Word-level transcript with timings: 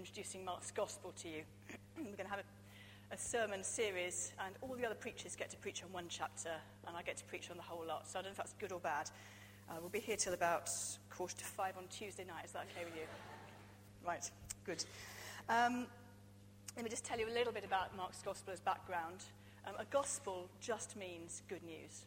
introducing 0.00 0.42
Mark's 0.46 0.70
Gospel 0.70 1.12
to 1.20 1.28
you. 1.28 1.42
We're 1.98 2.04
going 2.04 2.24
to 2.24 2.30
have 2.30 2.38
a, 2.40 3.14
a, 3.14 3.18
sermon 3.18 3.62
series, 3.62 4.32
and 4.42 4.54
all 4.62 4.74
the 4.74 4.86
other 4.86 4.94
preachers 4.94 5.36
get 5.36 5.50
to 5.50 5.58
preach 5.58 5.82
on 5.84 5.92
one 5.92 6.06
chapter, 6.08 6.52
and 6.88 6.96
I 6.96 7.02
get 7.02 7.18
to 7.18 7.24
preach 7.24 7.50
on 7.50 7.58
the 7.58 7.62
whole 7.62 7.84
lot. 7.86 8.08
So 8.08 8.18
I 8.18 8.22
don't 8.22 8.28
know 8.28 8.30
if 8.30 8.36
that's 8.38 8.54
good 8.54 8.72
or 8.72 8.80
bad. 8.80 9.10
Uh, 9.68 9.74
we'll 9.78 9.90
be 9.90 10.00
here 10.00 10.16
till 10.16 10.32
about 10.32 10.70
quarter 11.10 11.36
to 11.36 11.44
five 11.44 11.76
on 11.76 11.84
Tuesday 11.90 12.24
night. 12.24 12.46
Is 12.46 12.52
that 12.52 12.64
okay 12.72 12.86
with 12.86 12.94
you? 12.96 13.02
Right, 14.06 14.30
good. 14.64 14.82
Um, 15.50 15.86
let 16.76 16.82
me 16.82 16.88
just 16.88 17.04
tell 17.04 17.18
you 17.18 17.28
a 17.28 17.34
little 17.36 17.52
bit 17.52 17.64
about 17.66 17.94
Mark's 17.94 18.22
Gospel 18.22 18.54
as 18.54 18.60
background. 18.60 19.22
Um, 19.66 19.74
a 19.78 19.84
gospel 19.90 20.48
just 20.62 20.96
means 20.96 21.42
good 21.46 21.62
news. 21.62 22.06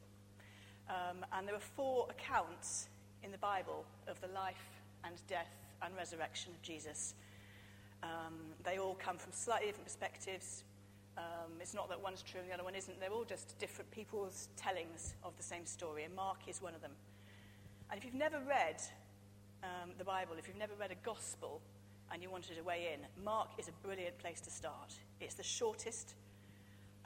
Um, 0.90 1.24
and 1.32 1.48
there 1.48 1.56
are 1.56 1.68
four 1.76 2.08
accounts 2.10 2.88
in 3.22 3.32
the 3.32 3.38
Bible 3.38 3.86
of 4.08 4.20
the 4.20 4.30
life 4.30 4.82
and 5.04 5.14
death 5.28 5.54
and 5.84 5.96
resurrection 5.96 6.54
of 6.54 6.62
Jesus. 6.64 7.14
Um, 8.04 8.34
they 8.64 8.78
all 8.78 8.96
come 8.96 9.18
from 9.18 9.32
slightly 9.32 9.68
different 9.68 9.86
perspectives. 9.86 10.64
Um, 11.18 11.54
it's 11.62 11.74
not 11.74 11.90
that 11.90 12.02
one's 12.02 12.22
true 12.22 12.42
and 12.42 12.50
the 12.50 12.54
other 12.54 12.64
one 12.64 12.76
isn't. 12.76 13.00
They're 13.00 13.12
all 13.12 13.24
just 13.24 13.58
different 13.60 13.90
people's 13.92 14.50
tellings 14.58 15.16
of 15.24 15.36
the 15.38 15.44
same 15.44 15.66
story, 15.66 16.04
and 16.04 16.14
Mark 16.16 16.40
is 16.48 16.62
one 16.62 16.76
of 16.76 16.82
them. 16.82 16.92
And 17.90 17.98
if 17.98 18.06
you've 18.06 18.14
never 18.14 18.40
read 18.40 18.82
um, 19.64 19.92
the 19.98 20.04
Bible, 20.04 20.34
if 20.38 20.48
you've 20.48 20.58
never 20.58 20.74
read 20.80 20.92
a 20.92 21.06
gospel 21.06 21.62
and 22.12 22.22
you 22.22 22.30
wanted 22.30 22.58
a 22.58 22.64
way 22.64 22.94
in, 22.94 23.24
Mark 23.24 23.50
is 23.58 23.68
a 23.68 23.72
brilliant 23.86 24.18
place 24.18 24.42
to 24.42 24.50
start. 24.50 24.94
It's 25.22 25.36
the 25.36 25.44
shortest. 25.44 26.16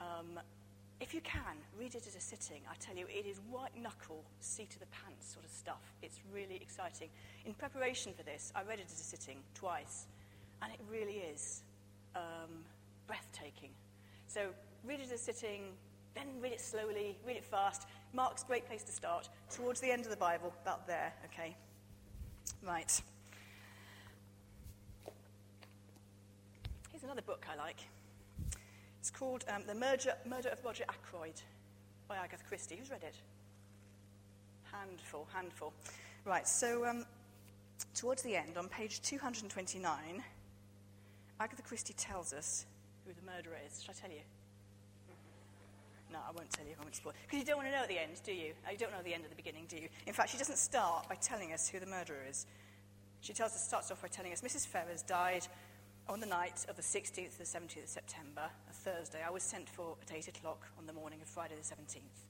Um, 0.00 0.40
if 1.00 1.14
you 1.14 1.20
can, 1.20 1.56
read 1.78 1.94
it 1.94 2.06
at 2.06 2.16
a 2.16 2.20
sitting. 2.20 2.62
I 2.68 2.74
tell 2.80 2.96
you, 2.96 3.06
it 3.08 3.24
is 3.24 3.40
white 3.50 3.76
knuckle, 3.80 4.24
seat 4.40 4.74
of 4.74 4.80
the 4.80 4.86
pants 4.86 5.32
sort 5.32 5.44
of 5.44 5.50
stuff. 5.50 5.94
It's 6.02 6.18
really 6.32 6.56
exciting. 6.56 7.08
In 7.44 7.54
preparation 7.54 8.12
for 8.16 8.24
this, 8.24 8.52
I 8.56 8.62
read 8.62 8.80
it 8.80 8.86
at 8.86 8.92
a 8.92 8.96
sitting 8.96 9.38
twice, 9.54 10.06
and 10.62 10.72
it 10.72 10.80
really 10.90 11.18
is 11.32 11.62
um, 12.16 12.64
breathtaking. 13.06 13.70
So 14.26 14.48
read 14.84 15.00
it 15.00 15.08
at 15.08 15.14
a 15.14 15.18
sitting, 15.18 15.72
then 16.14 16.26
read 16.40 16.52
it 16.52 16.60
slowly, 16.60 17.16
read 17.26 17.36
it 17.36 17.44
fast. 17.44 17.86
Mark's 18.12 18.42
great 18.42 18.66
place 18.66 18.82
to 18.84 18.92
start. 18.92 19.28
Towards 19.50 19.80
the 19.80 19.90
end 19.90 20.04
of 20.04 20.10
the 20.10 20.16
Bible, 20.16 20.52
about 20.62 20.86
there, 20.86 21.12
okay? 21.26 21.56
Right. 22.62 23.00
Here's 26.90 27.04
another 27.04 27.22
book 27.22 27.46
I 27.50 27.56
like. 27.56 27.80
It's 29.00 29.10
called 29.10 29.44
um, 29.54 29.62
The 29.66 29.74
Murder, 29.74 30.14
Murder 30.26 30.48
of 30.48 30.64
Roger 30.64 30.84
Ackroyd 30.88 31.40
by 32.08 32.16
Agatha 32.16 32.44
Christie. 32.48 32.76
Who's 32.76 32.90
read 32.90 33.04
it? 33.04 33.14
Handful, 34.72 35.26
handful. 35.32 35.72
Right, 36.24 36.46
so 36.46 36.84
um, 36.84 37.06
towards 37.94 38.22
the 38.22 38.36
end, 38.36 38.58
on 38.58 38.68
page 38.68 39.00
229, 39.02 40.22
Agatha 41.40 41.62
Christie 41.62 41.94
tells 41.94 42.32
us 42.32 42.66
who 43.06 43.12
the 43.12 43.22
murderer 43.22 43.56
is. 43.66 43.82
Should 43.82 43.90
I 43.90 43.94
tell 43.94 44.10
you? 44.10 44.22
Mm-hmm. 45.06 46.12
No, 46.12 46.18
I 46.18 46.32
won't 46.32 46.50
tell 46.50 46.66
you. 46.66 46.74
I 46.78 46.82
won't 46.82 46.96
spoil. 46.96 47.14
Because 47.26 47.38
you 47.38 47.44
don't 47.44 47.56
want 47.56 47.68
to 47.68 47.72
know 47.72 47.82
at 47.82 47.88
the 47.88 47.98
end, 47.98 48.20
do 48.24 48.32
you? 48.32 48.52
Oh, 48.66 48.72
you 48.72 48.78
don't 48.78 48.92
know 48.92 49.02
the 49.04 49.14
end 49.14 49.24
of 49.24 49.30
the 49.30 49.36
beginning, 49.36 49.66
do 49.68 49.76
you? 49.76 49.88
In 50.06 50.12
fact, 50.12 50.30
she 50.30 50.38
doesn't 50.38 50.58
start 50.58 51.08
by 51.08 51.14
telling 51.14 51.52
us 51.52 51.68
who 51.68 51.78
the 51.78 51.86
murderer 51.86 52.24
is. 52.28 52.46
She 53.20 53.32
tells 53.32 53.52
us, 53.52 53.62
starts 53.64 53.90
off 53.90 54.02
by 54.02 54.08
telling 54.08 54.32
us 54.32 54.40
Mrs. 54.42 54.66
Ferrars 54.66 55.02
died 55.02 55.46
on 56.08 56.20
the 56.20 56.26
night 56.26 56.64
of 56.68 56.76
the 56.76 56.82
16th 56.82 57.32
to 57.32 57.38
the 57.38 57.44
17th 57.44 57.82
of 57.84 57.88
September, 57.88 58.48
a 58.68 58.72
Thursday. 58.72 59.20
I 59.26 59.30
was 59.30 59.42
sent 59.42 59.68
for 59.68 59.96
at 60.02 60.14
8 60.14 60.28
o'clock 60.28 60.66
on 60.78 60.86
the 60.86 60.92
morning 60.92 61.20
of 61.20 61.28
Friday 61.28 61.54
the 61.54 61.62
17th. 61.62 62.24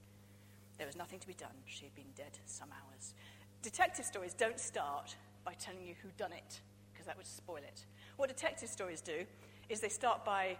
There 0.79 0.87
was 0.87 0.97
nothing 0.97 1.19
to 1.21 1.27
be 1.27 1.35
done. 1.35 1.55
She 1.67 1.85
had 1.85 1.95
been 1.95 2.13
dead 2.17 2.39
some 2.47 2.69
hours. 2.71 3.15
Detective 3.63 4.05
stories 4.05 4.35
don't 4.35 4.59
start 4.59 5.15
by 5.45 5.53
telling 5.55 5.85
you 5.85 5.95
who 6.03 6.09
done 6.17 6.33
it, 6.33 6.61
because 6.93 7.07
that 7.07 7.17
would 7.17 7.27
spoil 7.27 7.59
it. 7.59 7.85
What 8.19 8.29
detective 8.29 8.69
stories 8.69 9.01
do 9.01 9.25
is 9.69 9.79
they 9.79 9.89
start 9.89 10.25
by 10.25 10.57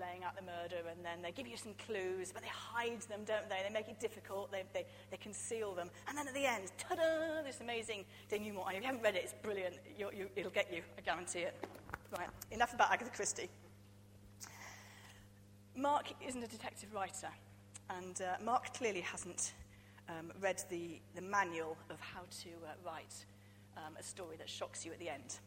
laying 0.00 0.24
out 0.24 0.34
the 0.34 0.40
murder 0.40 0.88
and 0.90 1.04
then 1.04 1.20
they 1.20 1.30
give 1.30 1.46
you 1.46 1.58
some 1.58 1.74
clues, 1.86 2.32
but 2.32 2.42
they 2.42 2.48
hide 2.48 3.02
them, 3.02 3.20
don't 3.26 3.46
they? 3.50 3.58
They 3.62 3.72
make 3.72 3.88
it 3.88 4.00
difficult, 4.00 4.50
they, 4.50 4.62
they, 4.72 4.86
they 5.10 5.18
conceal 5.18 5.74
them. 5.74 5.90
And 6.08 6.16
then 6.16 6.26
at 6.26 6.32
the 6.32 6.46
end, 6.46 6.72
ta 6.78 6.94
da, 6.94 7.42
this 7.44 7.60
amazing 7.60 8.06
denouement. 8.30 8.68
And 8.68 8.76
if 8.76 8.82
you 8.82 8.86
haven't 8.86 9.02
read 9.02 9.14
it, 9.14 9.24
it's 9.24 9.34
brilliant. 9.42 9.74
You, 9.98 10.10
you, 10.16 10.30
it'll 10.36 10.50
get 10.50 10.72
you, 10.72 10.80
I 10.96 11.02
guarantee 11.02 11.40
it. 11.40 11.54
Right, 12.16 12.28
enough 12.50 12.72
about 12.72 12.90
Agatha 12.90 13.10
Christie. 13.10 13.50
Mark 15.76 16.06
isn't 16.26 16.42
a 16.42 16.48
detective 16.48 16.94
writer, 16.94 17.28
and 17.90 18.22
uh, 18.22 18.42
Mark 18.42 18.72
clearly 18.72 19.02
hasn't 19.02 19.52
um, 20.08 20.32
read 20.40 20.62
the, 20.70 20.98
the 21.14 21.20
manual 21.20 21.76
of 21.90 22.00
how 22.00 22.22
to 22.42 22.48
uh, 22.64 22.72
write 22.86 23.26
um, 23.76 23.92
a 24.00 24.02
story 24.02 24.38
that 24.38 24.48
shocks 24.48 24.86
you 24.86 24.92
at 24.92 24.98
the 24.98 25.10
end. 25.10 25.40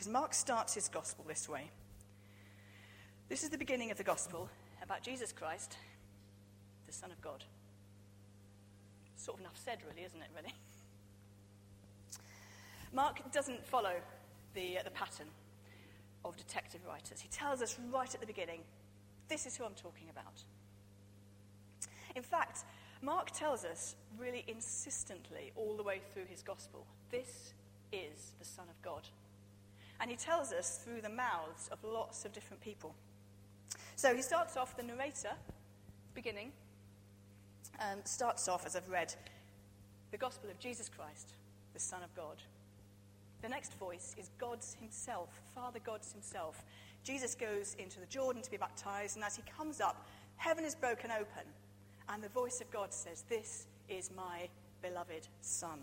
Because 0.00 0.12
Mark 0.14 0.32
starts 0.32 0.72
his 0.72 0.88
gospel 0.88 1.26
this 1.28 1.46
way. 1.46 1.70
This 3.28 3.42
is 3.42 3.50
the 3.50 3.58
beginning 3.58 3.90
of 3.90 3.98
the 3.98 4.02
gospel 4.02 4.48
about 4.82 5.02
Jesus 5.02 5.30
Christ, 5.30 5.76
the 6.86 6.92
Son 6.94 7.10
of 7.10 7.20
God. 7.20 7.44
Sort 9.16 9.36
of 9.36 9.42
enough 9.42 9.60
said, 9.62 9.76
really, 9.86 10.06
isn't 10.06 10.18
it, 10.18 10.28
really? 10.34 10.54
Mark 12.94 13.30
doesn't 13.30 13.62
follow 13.66 13.92
the, 14.54 14.78
uh, 14.78 14.84
the 14.84 14.90
pattern 14.90 15.26
of 16.24 16.34
detective 16.38 16.80
writers. 16.88 17.20
He 17.20 17.28
tells 17.28 17.60
us 17.60 17.78
right 17.92 18.14
at 18.14 18.22
the 18.22 18.26
beginning 18.26 18.60
this 19.28 19.44
is 19.44 19.54
who 19.54 19.64
I'm 19.64 19.74
talking 19.74 20.08
about. 20.10 20.42
In 22.16 22.22
fact, 22.22 22.64
Mark 23.02 23.32
tells 23.32 23.66
us 23.66 23.96
really 24.18 24.46
insistently 24.48 25.52
all 25.56 25.76
the 25.76 25.82
way 25.82 26.00
through 26.14 26.24
his 26.24 26.40
gospel 26.40 26.86
this 27.10 27.52
is 27.92 28.32
the 28.38 28.46
Son 28.46 28.64
of 28.70 28.80
God. 28.80 29.02
And 30.00 30.10
he 30.10 30.16
tells 30.16 30.52
us 30.52 30.80
through 30.82 31.02
the 31.02 31.10
mouths 31.10 31.68
of 31.70 31.78
lots 31.84 32.24
of 32.24 32.32
different 32.32 32.62
people. 32.62 32.94
So 33.96 34.14
he 34.14 34.22
starts 34.22 34.56
off, 34.56 34.76
the 34.76 34.82
narrator, 34.82 35.32
beginning, 36.14 36.52
um, 37.78 37.98
starts 38.04 38.48
off, 38.48 38.64
as 38.64 38.76
I've 38.76 38.88
read, 38.88 39.14
the 40.10 40.16
gospel 40.16 40.50
of 40.50 40.58
Jesus 40.58 40.88
Christ, 40.88 41.34
the 41.74 41.80
Son 41.80 42.02
of 42.02 42.14
God. 42.14 42.42
The 43.42 43.48
next 43.48 43.78
voice 43.78 44.14
is 44.18 44.30
God's 44.38 44.76
Himself, 44.80 45.40
Father 45.54 45.78
God's 45.84 46.12
Himself. 46.12 46.64
Jesus 47.04 47.34
goes 47.34 47.74
into 47.78 48.00
the 48.00 48.06
Jordan 48.06 48.42
to 48.42 48.50
be 48.50 48.56
baptized, 48.56 49.16
and 49.16 49.24
as 49.24 49.36
he 49.36 49.42
comes 49.56 49.80
up, 49.80 50.06
heaven 50.36 50.64
is 50.64 50.74
broken 50.74 51.10
open, 51.10 51.44
and 52.08 52.22
the 52.22 52.28
voice 52.28 52.60
of 52.60 52.70
God 52.70 52.92
says, 52.92 53.24
This 53.28 53.66
is 53.88 54.10
my 54.14 54.48
beloved 54.82 55.28
Son. 55.40 55.78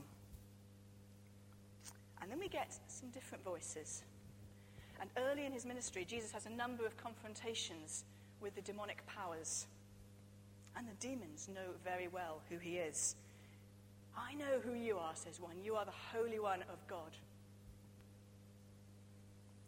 And 2.21 2.31
then 2.31 2.39
we 2.39 2.47
get 2.47 2.77
some 2.87 3.09
different 3.09 3.43
voices. 3.43 4.03
And 4.99 5.09
early 5.17 5.45
in 5.45 5.51
his 5.51 5.65
ministry, 5.65 6.05
Jesus 6.05 6.31
has 6.31 6.45
a 6.45 6.49
number 6.49 6.85
of 6.85 6.97
confrontations 6.97 8.03
with 8.41 8.55
the 8.55 8.61
demonic 8.61 9.05
powers. 9.05 9.67
And 10.75 10.87
the 10.87 11.07
demons 11.07 11.49
know 11.53 11.73
very 11.83 12.07
well 12.07 12.41
who 12.49 12.57
he 12.57 12.77
is. 12.77 13.15
I 14.17 14.33
know 14.33 14.59
who 14.63 14.73
you 14.73 14.97
are, 14.97 15.15
says 15.15 15.39
one. 15.39 15.61
You 15.63 15.75
are 15.75 15.85
the 15.85 16.17
Holy 16.17 16.39
One 16.39 16.63
of 16.71 16.85
God. 16.87 17.11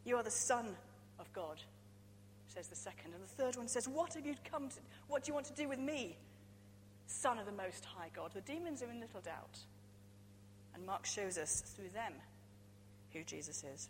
You 0.05 0.17
are 0.17 0.23
the 0.23 0.31
Son 0.31 0.75
of 1.19 1.31
God, 1.33 1.61
says 2.47 2.67
the 2.67 2.75
second. 2.75 3.13
And 3.13 3.23
the 3.23 3.27
third 3.27 3.57
one 3.57 3.67
says, 3.67 3.87
What 3.87 4.15
have 4.15 4.25
you 4.25 4.35
come 4.49 4.69
to 4.69 4.75
what 5.07 5.23
do 5.23 5.29
you 5.29 5.33
want 5.35 5.45
to 5.47 5.53
do 5.53 5.67
with 5.67 5.79
me? 5.79 6.17
Son 7.05 7.37
of 7.37 7.45
the 7.45 7.51
Most 7.51 7.85
High 7.85 8.09
God. 8.15 8.31
The 8.33 8.41
demons 8.41 8.81
are 8.81 8.89
in 8.89 8.99
little 8.99 9.21
doubt. 9.21 9.59
And 10.73 10.85
Mark 10.85 11.05
shows 11.05 11.37
us 11.37 11.61
through 11.61 11.89
them 11.89 12.13
who 13.13 13.23
Jesus 13.23 13.63
is. 13.63 13.89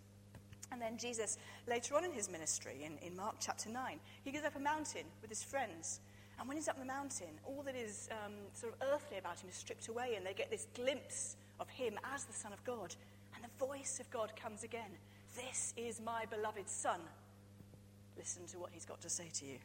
And 0.72 0.82
then 0.82 0.98
Jesus, 0.98 1.38
later 1.68 1.96
on 1.96 2.06
in 2.06 2.12
his 2.12 2.30
ministry, 2.30 2.84
in, 2.86 2.98
in 3.06 3.16
Mark 3.16 3.36
chapter 3.40 3.70
9, 3.70 4.00
he 4.24 4.32
goes 4.32 4.44
up 4.44 4.56
a 4.56 4.60
mountain 4.60 5.06
with 5.22 5.30
his 5.30 5.44
friends. 5.44 6.00
And 6.38 6.48
when 6.48 6.58
he's 6.58 6.68
up 6.68 6.78
the 6.78 6.86
mountain, 6.86 7.40
all 7.46 7.64
that 7.64 7.76
is 7.76 8.08
um, 8.12 8.34
sort 8.54 8.74
of 8.74 8.88
earthly 8.94 9.18
about 9.18 9.40
him 9.40 9.50
is 9.50 9.56
stripped 9.56 9.88
away, 9.88 10.14
and 10.16 10.26
they 10.26 10.34
get 10.34 10.52
this 10.52 10.68
glimpse 10.76 11.36
of 11.60 11.68
him 11.70 11.98
as 12.14 12.26
the 12.26 12.34
Son 12.34 12.54
of 12.54 12.64
God. 12.64 12.96
And 13.36 13.44
the 13.44 13.66
voice 13.66 14.00
of 14.00 14.10
God 14.12 14.32
comes 14.36 14.64
again 14.64 14.92
this 15.36 15.74
is 15.78 16.02
my 16.02 16.26
beloved 16.26 16.68
Son. 16.68 17.00
Listen 18.18 18.46
to 18.48 18.60
what 18.60 18.72
he's 18.74 18.86
got 18.86 19.00
to 19.02 19.10
say 19.10 19.30
to 19.36 19.46
you. 19.46 19.58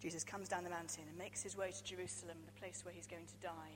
Jesus 0.00 0.22
comes 0.22 0.48
down 0.48 0.64
the 0.64 0.70
mountain 0.70 1.04
and 1.08 1.18
makes 1.18 1.42
his 1.42 1.56
way 1.56 1.70
to 1.70 1.84
Jerusalem, 1.84 2.36
the 2.46 2.60
place 2.60 2.84
where 2.84 2.94
he's 2.94 3.06
going 3.06 3.26
to 3.26 3.46
die. 3.46 3.74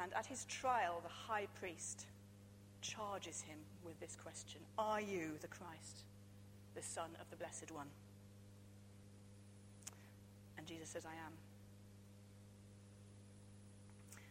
And 0.00 0.12
at 0.14 0.26
his 0.26 0.44
trial, 0.46 1.00
the 1.02 1.08
high 1.08 1.46
priest 1.58 2.06
charges 2.80 3.42
him 3.42 3.58
with 3.84 3.98
this 4.00 4.16
question 4.22 4.60
Are 4.78 5.00
you 5.00 5.32
the 5.40 5.48
Christ, 5.48 6.04
the 6.74 6.82
Son 6.82 7.10
of 7.20 7.28
the 7.30 7.36
Blessed 7.36 7.70
One? 7.70 7.88
And 10.58 10.66
Jesus 10.66 10.88
says, 10.90 11.04
I 11.04 11.14
am. 11.14 11.32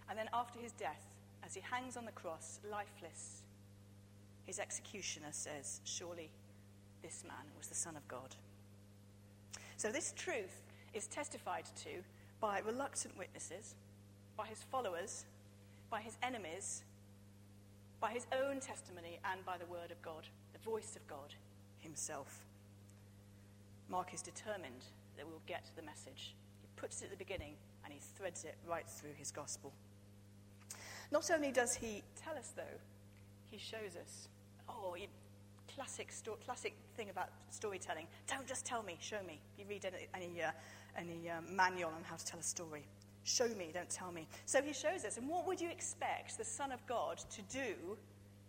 And 0.09 0.17
then 0.17 0.29
after 0.33 0.59
his 0.59 0.71
death, 0.73 1.05
as 1.45 1.55
he 1.55 1.61
hangs 1.61 1.97
on 1.97 2.05
the 2.05 2.11
cross, 2.11 2.59
lifeless, 2.69 3.43
his 4.45 4.59
executioner 4.59 5.31
says, 5.31 5.81
Surely 5.85 6.29
this 7.01 7.23
man 7.25 7.45
was 7.57 7.67
the 7.67 7.75
Son 7.75 7.95
of 7.95 8.07
God. 8.07 8.35
So 9.77 9.91
this 9.91 10.13
truth 10.15 10.61
is 10.93 11.07
testified 11.07 11.65
to 11.83 12.03
by 12.39 12.59
reluctant 12.59 13.17
witnesses, 13.17 13.75
by 14.37 14.47
his 14.47 14.63
followers, 14.71 15.25
by 15.91 16.01
his 16.01 16.17
enemies, 16.23 16.83
by 17.99 18.11
his 18.11 18.25
own 18.31 18.59
testimony 18.59 19.19
and 19.29 19.45
by 19.45 19.57
the 19.57 19.65
word 19.65 19.91
of 19.91 20.01
God, 20.01 20.25
the 20.53 20.59
voice 20.59 20.95
of 20.95 21.05
God 21.05 21.35
himself. 21.79 22.45
Mark 23.89 24.13
is 24.13 24.21
determined 24.21 24.85
that 25.17 25.27
we'll 25.27 25.41
get 25.45 25.69
the 25.75 25.83
message. 25.83 26.33
He 26.61 26.67
puts 26.77 27.01
it 27.01 27.05
at 27.05 27.11
the 27.11 27.17
beginning 27.17 27.53
and 27.83 27.93
he 27.93 27.99
threads 28.17 28.45
it 28.45 28.55
right 28.67 28.87
through 28.89 29.13
his 29.17 29.31
gospel. 29.31 29.73
Not 31.11 31.29
only 31.29 31.51
does 31.51 31.75
he 31.75 32.01
tell 32.23 32.37
us, 32.37 32.53
though, 32.55 32.79
he 33.51 33.57
shows 33.57 33.97
us. 34.01 34.29
Oh, 34.69 34.93
he, 34.95 35.09
classic, 35.75 36.09
sto- 36.09 36.37
classic 36.45 36.73
thing 36.95 37.09
about 37.09 37.27
storytelling. 37.49 38.07
Don't 38.27 38.47
just 38.47 38.65
tell 38.65 38.81
me, 38.81 38.97
show 39.01 39.21
me. 39.27 39.41
You 39.59 39.65
read 39.67 39.83
any, 39.83 40.07
any, 40.13 40.41
uh, 40.41 40.51
any 40.97 41.29
uh, 41.29 41.41
manual 41.51 41.89
on 41.89 42.03
how 42.03 42.15
to 42.15 42.25
tell 42.25 42.39
a 42.39 42.43
story. 42.43 42.85
Show 43.23 43.47
me, 43.49 43.69
don't 43.73 43.89
tell 43.89 44.11
me. 44.11 44.27
So 44.45 44.61
he 44.61 44.73
shows 44.73 45.05
us. 45.05 45.17
And 45.17 45.27
what 45.27 45.45
would 45.47 45.61
you 45.61 45.69
expect 45.69 46.37
the 46.37 46.45
Son 46.45 46.71
of 46.71 46.85
God 46.87 47.17
to 47.17 47.41
do 47.43 47.97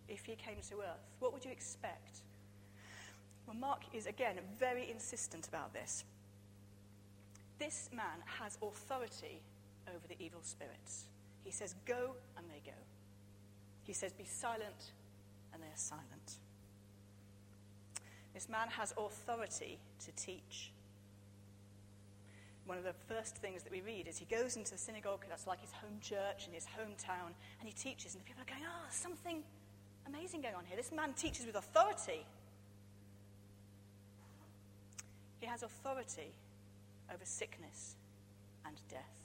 if 0.08 0.24
he 0.24 0.34
came 0.34 0.56
to 0.70 0.76
earth? 0.76 1.04
What 1.20 1.32
would 1.32 1.44
you 1.44 1.50
expect? 1.50 2.20
Well, 3.46 3.56
Mark 3.56 3.82
is, 3.92 4.06
again, 4.06 4.36
very 4.58 4.90
insistent 4.90 5.48
about 5.48 5.74
this. 5.74 6.04
This 7.58 7.90
man 7.94 8.22
has 8.24 8.56
authority 8.62 9.40
over 9.88 10.06
the 10.08 10.16
evil 10.18 10.40
spirits. 10.42 11.04
He 11.44 11.50
says, 11.50 11.74
Go, 11.86 12.14
and 12.36 12.46
they 12.48 12.60
go. 12.64 12.76
He 13.84 13.92
says, 13.92 14.12
Be 14.12 14.24
silent, 14.24 14.92
and 15.52 15.62
they 15.62 15.66
are 15.66 15.76
silent. 15.76 16.38
This 18.32 18.48
man 18.48 18.68
has 18.68 18.94
authority 18.96 19.78
to 20.04 20.12
teach. 20.12 20.72
One 22.72 22.78
of 22.78 22.84
the 22.84 23.14
first 23.14 23.36
things 23.36 23.62
that 23.64 23.70
we 23.70 23.82
read 23.82 24.08
is 24.08 24.16
he 24.16 24.24
goes 24.24 24.56
into 24.56 24.72
the 24.72 24.78
synagogue, 24.78 25.26
that's 25.28 25.46
like 25.46 25.60
his 25.60 25.72
home 25.72 26.00
church 26.00 26.48
in 26.48 26.54
his 26.54 26.64
hometown, 26.64 27.36
and 27.60 27.68
he 27.68 27.72
teaches, 27.72 28.14
and 28.14 28.24
the 28.24 28.26
people 28.26 28.40
are 28.40 28.48
going, 28.48 28.64
Oh, 28.64 28.88
something 28.90 29.42
amazing 30.06 30.40
going 30.40 30.54
on 30.54 30.64
here. 30.64 30.78
This 30.78 30.90
man 30.90 31.12
teaches 31.12 31.44
with 31.44 31.54
authority. 31.54 32.24
He 35.40 35.46
has 35.46 35.62
authority 35.62 36.32
over 37.12 37.26
sickness 37.26 37.96
and 38.64 38.74
death. 38.88 39.20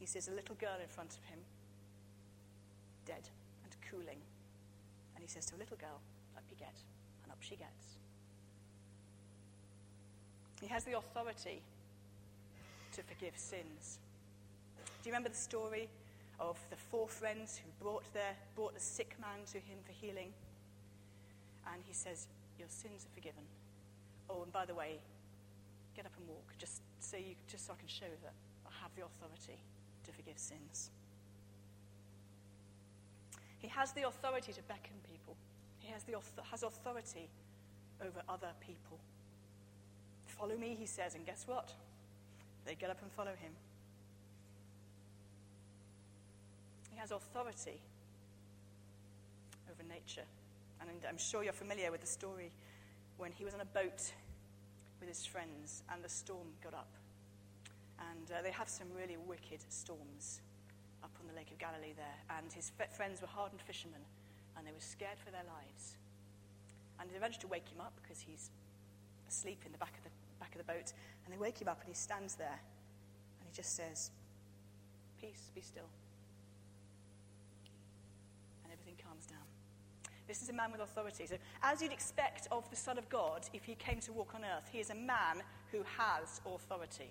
He 0.00 0.06
sees 0.06 0.26
a 0.26 0.32
little 0.32 0.56
girl 0.56 0.82
in 0.82 0.88
front 0.88 1.16
of 1.16 1.22
him, 1.30 1.38
dead 3.06 3.22
and 3.62 3.72
cooling. 3.88 4.18
And 5.14 5.22
he 5.22 5.28
says 5.28 5.46
to 5.46 5.54
a 5.54 5.60
little 5.62 5.76
girl, 5.76 6.00
Up 6.36 6.42
you 6.50 6.56
get. 6.56 6.74
And 7.22 7.30
up 7.30 7.38
she 7.38 7.54
gets. 7.54 7.83
He 10.64 10.70
has 10.70 10.84
the 10.84 10.96
authority 10.96 11.60
to 12.92 13.02
forgive 13.02 13.36
sins. 13.36 13.98
Do 14.78 15.10
you 15.10 15.12
remember 15.12 15.28
the 15.28 15.36
story 15.36 15.90
of 16.40 16.56
the 16.70 16.76
four 16.76 17.06
friends 17.06 17.60
who 17.62 17.84
brought, 17.84 18.10
their, 18.14 18.32
brought 18.56 18.72
the 18.72 18.80
sick 18.80 19.14
man 19.20 19.44
to 19.52 19.58
him 19.58 19.76
for 19.84 19.92
healing? 19.92 20.32
And 21.70 21.82
he 21.86 21.92
says, 21.92 22.28
Your 22.58 22.68
sins 22.70 23.04
are 23.04 23.14
forgiven. 23.14 23.44
Oh, 24.30 24.42
and 24.42 24.50
by 24.54 24.64
the 24.64 24.72
way, 24.72 25.00
get 25.94 26.06
up 26.06 26.12
and 26.18 26.26
walk, 26.26 26.56
just 26.56 26.80
so, 26.98 27.18
you, 27.18 27.34
just 27.46 27.66
so 27.66 27.74
I 27.74 27.76
can 27.76 27.88
show 27.88 28.08
that 28.22 28.32
I 28.64 28.70
have 28.80 28.90
the 28.96 29.04
authority 29.04 29.60
to 30.06 30.12
forgive 30.12 30.38
sins. 30.38 30.88
He 33.58 33.68
has 33.68 33.92
the 33.92 34.08
authority 34.08 34.54
to 34.54 34.62
beckon 34.62 34.96
people. 35.12 35.36
He 35.80 35.92
has, 35.92 36.04
the, 36.04 36.14
has 36.50 36.62
authority 36.62 37.28
over 38.00 38.22
other 38.30 38.52
people. 38.60 38.98
Follow 40.38 40.56
me, 40.56 40.76
he 40.78 40.86
says, 40.86 41.14
and 41.14 41.24
guess 41.24 41.44
what? 41.46 41.72
They 42.64 42.74
get 42.74 42.90
up 42.90 43.00
and 43.02 43.10
follow 43.12 43.30
him. 43.30 43.52
He 46.90 46.98
has 46.98 47.10
authority 47.10 47.80
over 49.70 49.82
nature. 49.88 50.26
And 50.80 50.90
I'm 51.08 51.18
sure 51.18 51.42
you're 51.42 51.52
familiar 51.52 51.90
with 51.90 52.00
the 52.00 52.06
story 52.06 52.50
when 53.16 53.32
he 53.32 53.44
was 53.44 53.54
on 53.54 53.60
a 53.60 53.64
boat 53.64 54.12
with 55.00 55.08
his 55.08 55.24
friends 55.24 55.82
and 55.92 56.02
the 56.02 56.08
storm 56.08 56.48
got 56.62 56.74
up. 56.74 56.90
And 58.10 58.30
uh, 58.30 58.42
they 58.42 58.50
have 58.50 58.68
some 58.68 58.88
really 58.96 59.16
wicked 59.16 59.60
storms 59.68 60.40
up 61.02 61.10
on 61.20 61.26
the 61.28 61.34
Lake 61.34 61.50
of 61.50 61.58
Galilee 61.58 61.94
there. 61.96 62.38
And 62.38 62.52
his 62.52 62.72
friends 62.96 63.20
were 63.20 63.28
hardened 63.28 63.60
fishermen 63.60 64.00
and 64.56 64.66
they 64.66 64.72
were 64.72 64.80
scared 64.80 65.18
for 65.24 65.30
their 65.30 65.44
lives. 65.44 65.96
And 66.98 67.08
they 67.10 67.18
managed 67.18 67.40
to 67.42 67.48
wake 67.48 67.68
him 67.68 67.80
up 67.80 67.92
because 68.02 68.20
he's 68.20 68.50
asleep 69.28 69.62
in 69.66 69.72
the 69.72 69.78
back 69.78 69.94
of 69.98 70.04
the, 70.04 70.10
back 70.44 70.52
of 70.52 70.66
the 70.66 70.72
boat. 70.72 70.92
And 71.24 71.32
they 71.32 71.38
wake 71.38 71.60
him 71.60 71.68
up 71.68 71.80
and 71.80 71.88
he 71.88 71.94
stands 71.94 72.34
there 72.34 72.60
and 73.40 73.48
he 73.48 73.56
just 73.56 73.74
says, 73.74 74.10
Peace, 75.20 75.50
be 75.54 75.62
still. 75.62 75.88
And 78.64 78.72
everything 78.72 78.94
calms 79.02 79.24
down. 79.26 79.46
This 80.28 80.42
is 80.42 80.50
a 80.50 80.52
man 80.52 80.70
with 80.70 80.82
authority. 80.82 81.26
So, 81.26 81.36
as 81.62 81.80
you'd 81.80 81.92
expect 81.92 82.48
of 82.52 82.68
the 82.68 82.76
Son 82.76 82.98
of 82.98 83.08
God, 83.08 83.48
if 83.54 83.64
he 83.64 83.74
came 83.74 84.00
to 84.00 84.12
walk 84.12 84.34
on 84.34 84.42
earth, 84.42 84.68
he 84.70 84.80
is 84.80 84.90
a 84.90 84.94
man 84.94 85.42
who 85.72 85.78
has 85.96 86.40
authority 86.46 87.10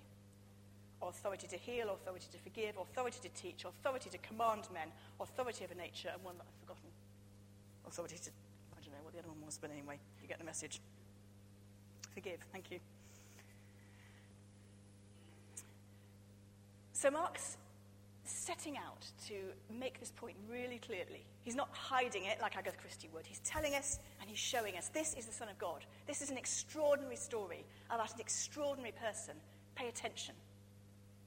authority 1.01 1.47
to 1.47 1.57
heal, 1.57 1.89
authority 1.89 2.27
to 2.31 2.37
forgive, 2.37 2.77
authority 2.77 3.17
to 3.21 3.29
teach, 3.29 3.65
authority 3.65 4.09
to 4.09 4.17
command 4.19 4.67
men, 4.73 4.87
authority 5.19 5.65
over 5.65 5.75
nature, 5.75 6.09
and 6.13 6.23
one 6.23 6.37
that 6.37 6.45
I've 6.47 6.61
forgotten. 6.61 6.89
Authority 7.85 8.17
to, 8.23 8.29
I 8.71 8.81
don't 8.81 8.93
know 8.93 9.03
what 9.03 9.13
the 9.13 9.19
other 9.19 9.27
one 9.27 9.45
was, 9.45 9.57
but 9.59 9.69
anyway, 9.69 9.99
you 10.21 10.29
get 10.29 10.39
the 10.39 10.45
message. 10.45 10.79
Forgive, 12.13 12.39
thank 12.51 12.71
you. 12.71 12.79
So 17.03 17.11
Mark's 17.11 17.57
setting 18.23 18.77
out 18.77 19.05
to 19.27 19.33
make 19.69 19.99
this 19.99 20.13
point 20.15 20.37
really 20.49 20.77
clearly. 20.77 21.25
He's 21.43 21.53
not 21.53 21.67
hiding 21.73 22.23
it 22.23 22.39
like 22.41 22.55
Agatha 22.55 22.77
Christie 22.77 23.09
would. 23.13 23.25
He's 23.25 23.39
telling 23.39 23.75
us 23.75 23.99
and 24.21 24.29
he's 24.29 24.39
showing 24.39 24.77
us 24.77 24.87
this 24.87 25.13
is 25.15 25.25
the 25.25 25.33
Son 25.33 25.49
of 25.49 25.57
God. 25.57 25.83
This 26.07 26.21
is 26.21 26.29
an 26.29 26.37
extraordinary 26.37 27.17
story 27.17 27.65
about 27.89 28.13
an 28.13 28.21
extraordinary 28.21 28.93
person. 28.93 29.35
Pay 29.75 29.89
attention. 29.89 30.33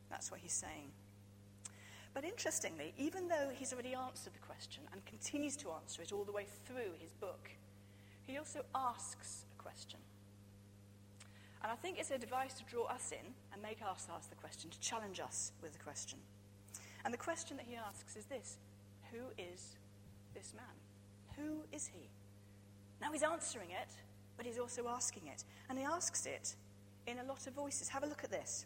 That's 0.08 0.30
what 0.30 0.40
he's 0.40 0.54
saying. 0.54 0.88
But 2.14 2.24
interestingly, 2.24 2.94
even 2.96 3.28
though 3.28 3.50
he's 3.52 3.74
already 3.74 3.94
answered 3.94 4.32
the 4.32 4.46
question 4.46 4.82
and 4.94 5.04
continues 5.04 5.56
to 5.56 5.72
answer 5.72 6.00
it 6.00 6.10
all 6.10 6.24
the 6.24 6.32
way 6.32 6.46
through 6.64 6.92
his 6.98 7.12
book, 7.12 7.50
he 8.26 8.38
also 8.38 8.62
asks 8.74 9.44
a 9.58 9.62
question. 9.62 10.00
And 11.66 11.72
I 11.72 11.74
think 11.74 11.98
it's 11.98 12.12
a 12.12 12.18
device 12.18 12.54
to 12.58 12.64
draw 12.70 12.84
us 12.84 13.10
in 13.10 13.26
and 13.52 13.60
make 13.60 13.82
us 13.82 14.06
ask 14.14 14.30
the 14.30 14.36
question, 14.36 14.70
to 14.70 14.78
challenge 14.78 15.18
us 15.18 15.50
with 15.60 15.72
the 15.72 15.80
question. 15.80 16.20
And 17.04 17.12
the 17.12 17.18
question 17.18 17.56
that 17.56 17.66
he 17.66 17.74
asks 17.74 18.14
is 18.14 18.24
this 18.26 18.56
Who 19.10 19.18
is 19.36 19.74
this 20.32 20.54
man? 20.54 20.64
Who 21.36 21.64
is 21.72 21.88
he? 21.88 22.08
Now 23.00 23.10
he's 23.10 23.24
answering 23.24 23.70
it, 23.72 23.88
but 24.36 24.46
he's 24.46 24.60
also 24.60 24.86
asking 24.86 25.26
it. 25.26 25.42
And 25.68 25.76
he 25.76 25.84
asks 25.84 26.24
it 26.24 26.54
in 27.08 27.18
a 27.18 27.24
lot 27.24 27.48
of 27.48 27.54
voices. 27.54 27.88
Have 27.88 28.04
a 28.04 28.06
look 28.06 28.22
at 28.22 28.30
this. 28.30 28.64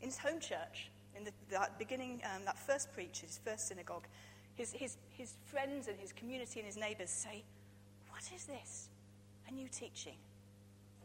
In 0.00 0.06
his 0.06 0.18
home 0.18 0.38
church, 0.38 0.92
in 1.16 1.24
the, 1.24 1.32
that 1.50 1.80
beginning, 1.80 2.22
um, 2.32 2.44
that 2.44 2.60
first 2.60 2.92
preach, 2.92 3.22
his 3.22 3.40
first 3.44 3.66
synagogue, 3.66 4.06
his, 4.54 4.70
his, 4.70 4.98
his 5.10 5.34
friends 5.46 5.88
and 5.88 5.98
his 5.98 6.12
community 6.12 6.60
and 6.60 6.66
his 6.68 6.76
neighbors 6.76 7.10
say, 7.10 7.42
What 8.08 8.22
is 8.32 8.44
this? 8.44 8.88
A 9.48 9.52
new 9.52 9.66
teaching. 9.66 10.14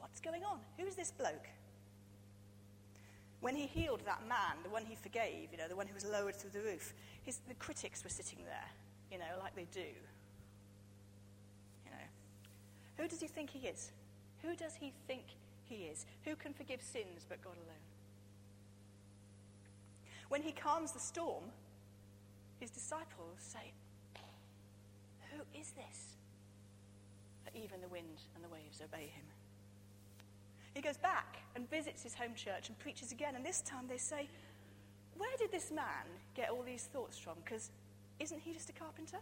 What's 0.01 0.19
going 0.19 0.43
on? 0.43 0.59
Who's 0.77 0.95
this 0.95 1.11
bloke? 1.11 1.47
When 3.39 3.55
he 3.55 3.65
healed 3.65 4.01
that 4.05 4.27
man, 4.27 4.57
the 4.63 4.69
one 4.69 4.85
he 4.85 4.95
forgave, 4.95 5.49
you 5.51 5.57
know, 5.57 5.67
the 5.67 5.75
one 5.75 5.87
who 5.87 5.93
was 5.93 6.05
lowered 6.05 6.35
through 6.35 6.51
the 6.51 6.59
roof, 6.59 6.93
his, 7.23 7.39
the 7.47 7.55
critics 7.55 8.03
were 8.03 8.09
sitting 8.09 8.39
there, 8.45 8.69
you 9.11 9.17
know, 9.17 9.39
like 9.39 9.55
they 9.55 9.67
do. 9.71 9.79
You 11.85 11.91
know, 11.91 12.05
who 12.97 13.07
does 13.07 13.21
he 13.21 13.27
think 13.27 13.49
he 13.49 13.67
is? 13.67 13.91
Who 14.43 14.55
does 14.55 14.75
he 14.75 14.93
think 15.07 15.23
he 15.65 15.85
is? 15.85 16.05
Who 16.25 16.35
can 16.35 16.53
forgive 16.53 16.81
sins 16.81 17.25
but 17.27 17.41
God 17.43 17.55
alone? 17.55 17.85
When 20.29 20.41
he 20.41 20.51
calms 20.51 20.91
the 20.91 20.99
storm, 20.99 21.43
his 22.59 22.69
disciples 22.69 23.39
say, 23.39 23.73
Who 25.31 25.41
is 25.59 25.71
this? 25.71 26.15
That 27.45 27.55
even 27.55 27.81
the 27.81 27.87
wind 27.87 28.21
and 28.35 28.43
the 28.43 28.49
waves 28.49 28.81
obey 28.81 29.11
him. 29.13 29.25
He 30.73 30.81
goes 30.81 30.97
back 30.97 31.37
and 31.55 31.69
visits 31.69 32.03
his 32.03 32.13
home 32.13 32.33
church 32.35 32.69
and 32.69 32.79
preaches 32.79 33.11
again, 33.11 33.35
and 33.35 33.45
this 33.45 33.61
time 33.61 33.87
they 33.87 33.97
say, 33.97 34.29
Where 35.17 35.35
did 35.37 35.51
this 35.51 35.71
man 35.71 36.05
get 36.35 36.49
all 36.49 36.63
these 36.63 36.83
thoughts 36.83 37.17
from? 37.17 37.35
Because 37.43 37.71
isn't 38.19 38.39
he 38.39 38.53
just 38.53 38.69
a 38.69 38.73
carpenter? 38.73 39.17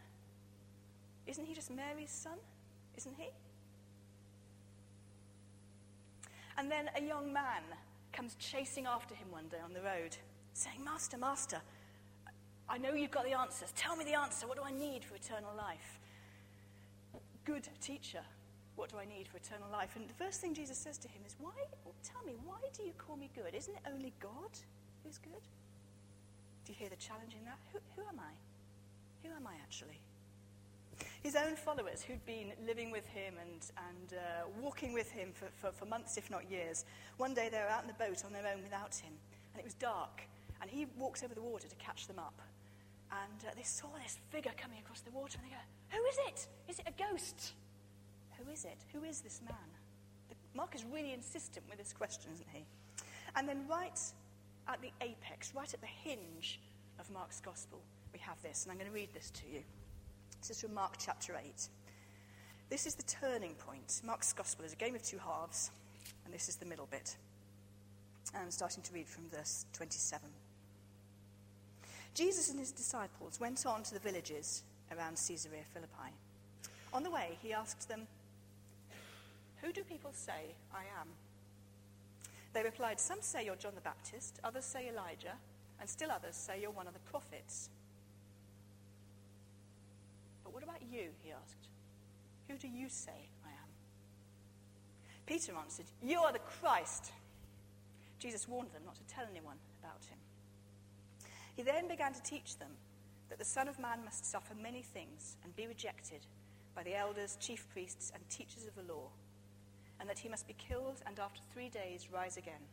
Isn't 1.25 1.45
he 1.45 1.53
just 1.53 1.71
Mary's 1.71 2.11
son? 2.11 2.37
Isn't 2.97 3.15
he? 3.17 3.29
And 6.57 6.69
then 6.69 6.89
a 6.97 7.01
young 7.01 7.31
man 7.31 7.63
comes 8.11 8.35
chasing 8.35 8.85
after 8.85 9.15
him 9.15 9.31
one 9.31 9.47
day 9.47 9.59
on 9.63 9.73
the 9.73 9.81
road 9.81 10.17
saying, 10.53 10.83
Master, 10.83 11.17
Master, 11.17 11.61
I 12.67 12.77
know 12.77 12.93
you've 12.93 13.11
got 13.11 13.25
the 13.25 13.33
answers. 13.33 13.71
Tell 13.75 13.95
me 13.95 14.03
the 14.03 14.13
answer. 14.13 14.45
What 14.45 14.57
do 14.57 14.63
I 14.63 14.71
need 14.71 15.03
for 15.05 15.15
eternal 15.15 15.51
life? 15.57 15.99
Good 17.45 17.69
teacher, 17.81 18.21
what 18.79 18.89
do 18.89 18.97
I 18.97 19.03
need 19.03 19.27
for 19.27 19.35
eternal 19.35 19.67
life? 19.71 19.99
And 19.99 20.07
the 20.07 20.13
first 20.13 20.39
thing 20.39 20.53
Jesus 20.53 20.77
says 20.77 20.97
to 20.99 21.09
him 21.09 21.21
is, 21.27 21.35
Why, 21.37 21.51
tell 22.01 22.23
me, 22.23 22.33
why 22.45 22.63
do 22.71 22.83
you 22.83 22.93
call 22.97 23.17
me 23.17 23.29
good? 23.35 23.53
Isn't 23.53 23.75
it 23.75 23.83
only 23.91 24.13
God 24.21 24.55
who's 25.03 25.17
good? 25.17 25.43
Do 26.63 26.71
you 26.71 26.79
hear 26.79 26.87
the 26.87 26.95
challenge 26.95 27.35
in 27.37 27.43
that? 27.43 27.59
Who, 27.73 27.79
who 27.95 28.07
am 28.07 28.19
I? 28.19 28.31
Who 29.27 29.35
am 29.35 29.45
I 29.45 29.55
actually? 29.61 29.99
His 31.21 31.35
own 31.35 31.57
followers, 31.57 32.01
who'd 32.01 32.25
been 32.25 32.53
living 32.65 32.89
with 32.89 33.05
him 33.07 33.35
and, 33.41 33.59
and 33.91 34.17
uh, 34.17 34.47
walking 34.61 34.93
with 34.93 35.11
him 35.11 35.31
for, 35.33 35.47
for, 35.59 35.75
for 35.75 35.85
months, 35.85 36.15
if 36.15 36.31
not 36.31 36.49
years, 36.49 36.85
one 37.17 37.33
day 37.33 37.49
they 37.51 37.57
were 37.57 37.67
out 37.67 37.81
in 37.81 37.87
the 37.87 37.99
boat 37.99 38.23
on 38.25 38.31
their 38.31 38.47
own 38.47 38.63
without 38.63 38.95
him, 38.95 39.11
and 39.53 39.59
it 39.59 39.65
was 39.65 39.73
dark, 39.73 40.23
and 40.61 40.69
he 40.71 40.87
walks 40.97 41.21
over 41.21 41.35
the 41.35 41.41
water 41.41 41.67
to 41.67 41.75
catch 41.75 42.07
them 42.07 42.19
up. 42.19 42.39
And 43.11 43.39
uh, 43.43 43.51
they 43.57 43.63
saw 43.63 43.87
this 44.01 44.19
figure 44.29 44.51
coming 44.55 44.77
across 44.79 45.01
the 45.01 45.11
water, 45.11 45.37
and 45.41 45.51
they 45.51 45.55
go, 45.55 45.97
Who 45.97 46.05
is 46.05 46.17
it? 46.27 46.47
Is 46.69 46.79
it 46.79 46.87
a 46.87 47.11
ghost? 47.11 47.53
Who 48.43 48.51
is 48.51 48.65
it? 48.65 48.77
Who 48.93 49.03
is 49.03 49.21
this 49.21 49.41
man? 49.47 49.57
Mark 50.55 50.75
is 50.75 50.83
really 50.91 51.13
insistent 51.13 51.65
with 51.69 51.77
this 51.77 51.93
question, 51.93 52.31
isn't 52.33 52.47
he? 52.51 52.65
And 53.35 53.47
then, 53.47 53.65
right 53.69 53.99
at 54.67 54.81
the 54.81 54.91
apex, 55.01 55.53
right 55.53 55.71
at 55.73 55.81
the 55.81 55.87
hinge 55.87 56.59
of 56.99 57.09
Mark's 57.11 57.39
gospel, 57.39 57.79
we 58.13 58.19
have 58.19 58.41
this, 58.41 58.63
and 58.63 58.71
I'm 58.71 58.77
going 58.77 58.89
to 58.89 58.95
read 58.95 59.13
this 59.13 59.29
to 59.31 59.43
you. 59.51 59.61
This 60.41 60.51
is 60.51 60.61
from 60.61 60.73
Mark 60.73 60.95
chapter 60.97 61.35
8. 61.35 61.69
This 62.69 62.85
is 62.85 62.95
the 62.95 63.03
turning 63.03 63.55
point. 63.55 64.01
Mark's 64.05 64.33
gospel 64.33 64.65
is 64.65 64.73
a 64.73 64.75
game 64.75 64.95
of 64.95 65.03
two 65.03 65.17
halves, 65.17 65.71
and 66.25 66.33
this 66.33 66.49
is 66.49 66.55
the 66.55 66.65
middle 66.65 66.87
bit. 66.89 67.15
And 68.33 68.43
I'm 68.43 68.51
starting 68.51 68.83
to 68.83 68.93
read 68.93 69.07
from 69.07 69.29
verse 69.29 69.65
27. 69.73 70.27
Jesus 72.13 72.49
and 72.49 72.59
his 72.59 72.71
disciples 72.71 73.39
went 73.39 73.65
on 73.65 73.83
to 73.83 73.93
the 73.93 73.99
villages 73.99 74.63
around 74.95 75.15
Caesarea 75.15 75.63
Philippi. 75.73 76.13
On 76.93 77.03
the 77.03 77.11
way, 77.11 77.37
he 77.41 77.53
asked 77.53 77.87
them, 77.87 78.07
Who 79.61 79.71
do 79.71 79.83
people 79.83 80.11
say 80.13 80.55
I 80.73 80.83
am? 80.99 81.07
They 82.53 82.63
replied, 82.63 82.99
Some 82.99 83.21
say 83.21 83.45
you're 83.45 83.55
John 83.55 83.75
the 83.75 83.81
Baptist, 83.81 84.39
others 84.43 84.65
say 84.65 84.89
Elijah, 84.89 85.35
and 85.79 85.89
still 85.89 86.11
others 86.11 86.35
say 86.35 86.61
you're 86.61 86.71
one 86.71 86.87
of 86.87 86.93
the 86.93 86.99
prophets. 86.99 87.69
But 90.43 90.53
what 90.53 90.63
about 90.63 90.81
you? 90.91 91.09
He 91.23 91.31
asked. 91.31 91.67
Who 92.47 92.57
do 92.57 92.67
you 92.67 92.89
say 92.89 93.29
I 93.45 93.49
am? 93.49 93.69
Peter 95.25 95.53
answered, 95.55 95.85
You 96.01 96.19
are 96.19 96.33
the 96.33 96.39
Christ. 96.39 97.11
Jesus 98.17 98.47
warned 98.47 98.71
them 98.71 98.81
not 98.85 98.95
to 98.95 99.03
tell 99.03 99.25
anyone 99.29 99.57
about 99.81 100.03
him. 100.05 100.17
He 101.55 101.61
then 101.61 101.87
began 101.87 102.13
to 102.13 102.23
teach 102.23 102.57
them 102.57 102.71
that 103.29 103.37
the 103.37 103.45
Son 103.45 103.67
of 103.67 103.79
Man 103.79 104.03
must 104.03 104.25
suffer 104.25 104.55
many 104.55 104.81
things 104.81 105.37
and 105.43 105.55
be 105.55 105.67
rejected 105.67 106.25
by 106.75 106.83
the 106.83 106.95
elders, 106.95 107.37
chief 107.39 107.67
priests, 107.71 108.11
and 108.13 108.27
teachers 108.29 108.65
of 108.65 108.75
the 108.75 108.91
law, 108.91 109.09
and 109.99 110.09
that 110.09 110.19
he 110.19 110.29
must 110.29 110.47
be 110.47 110.55
killed 110.57 111.01
and 111.05 111.19
after 111.19 111.41
three 111.53 111.69
days 111.69 112.07
rise 112.11 112.37
again. 112.37 112.63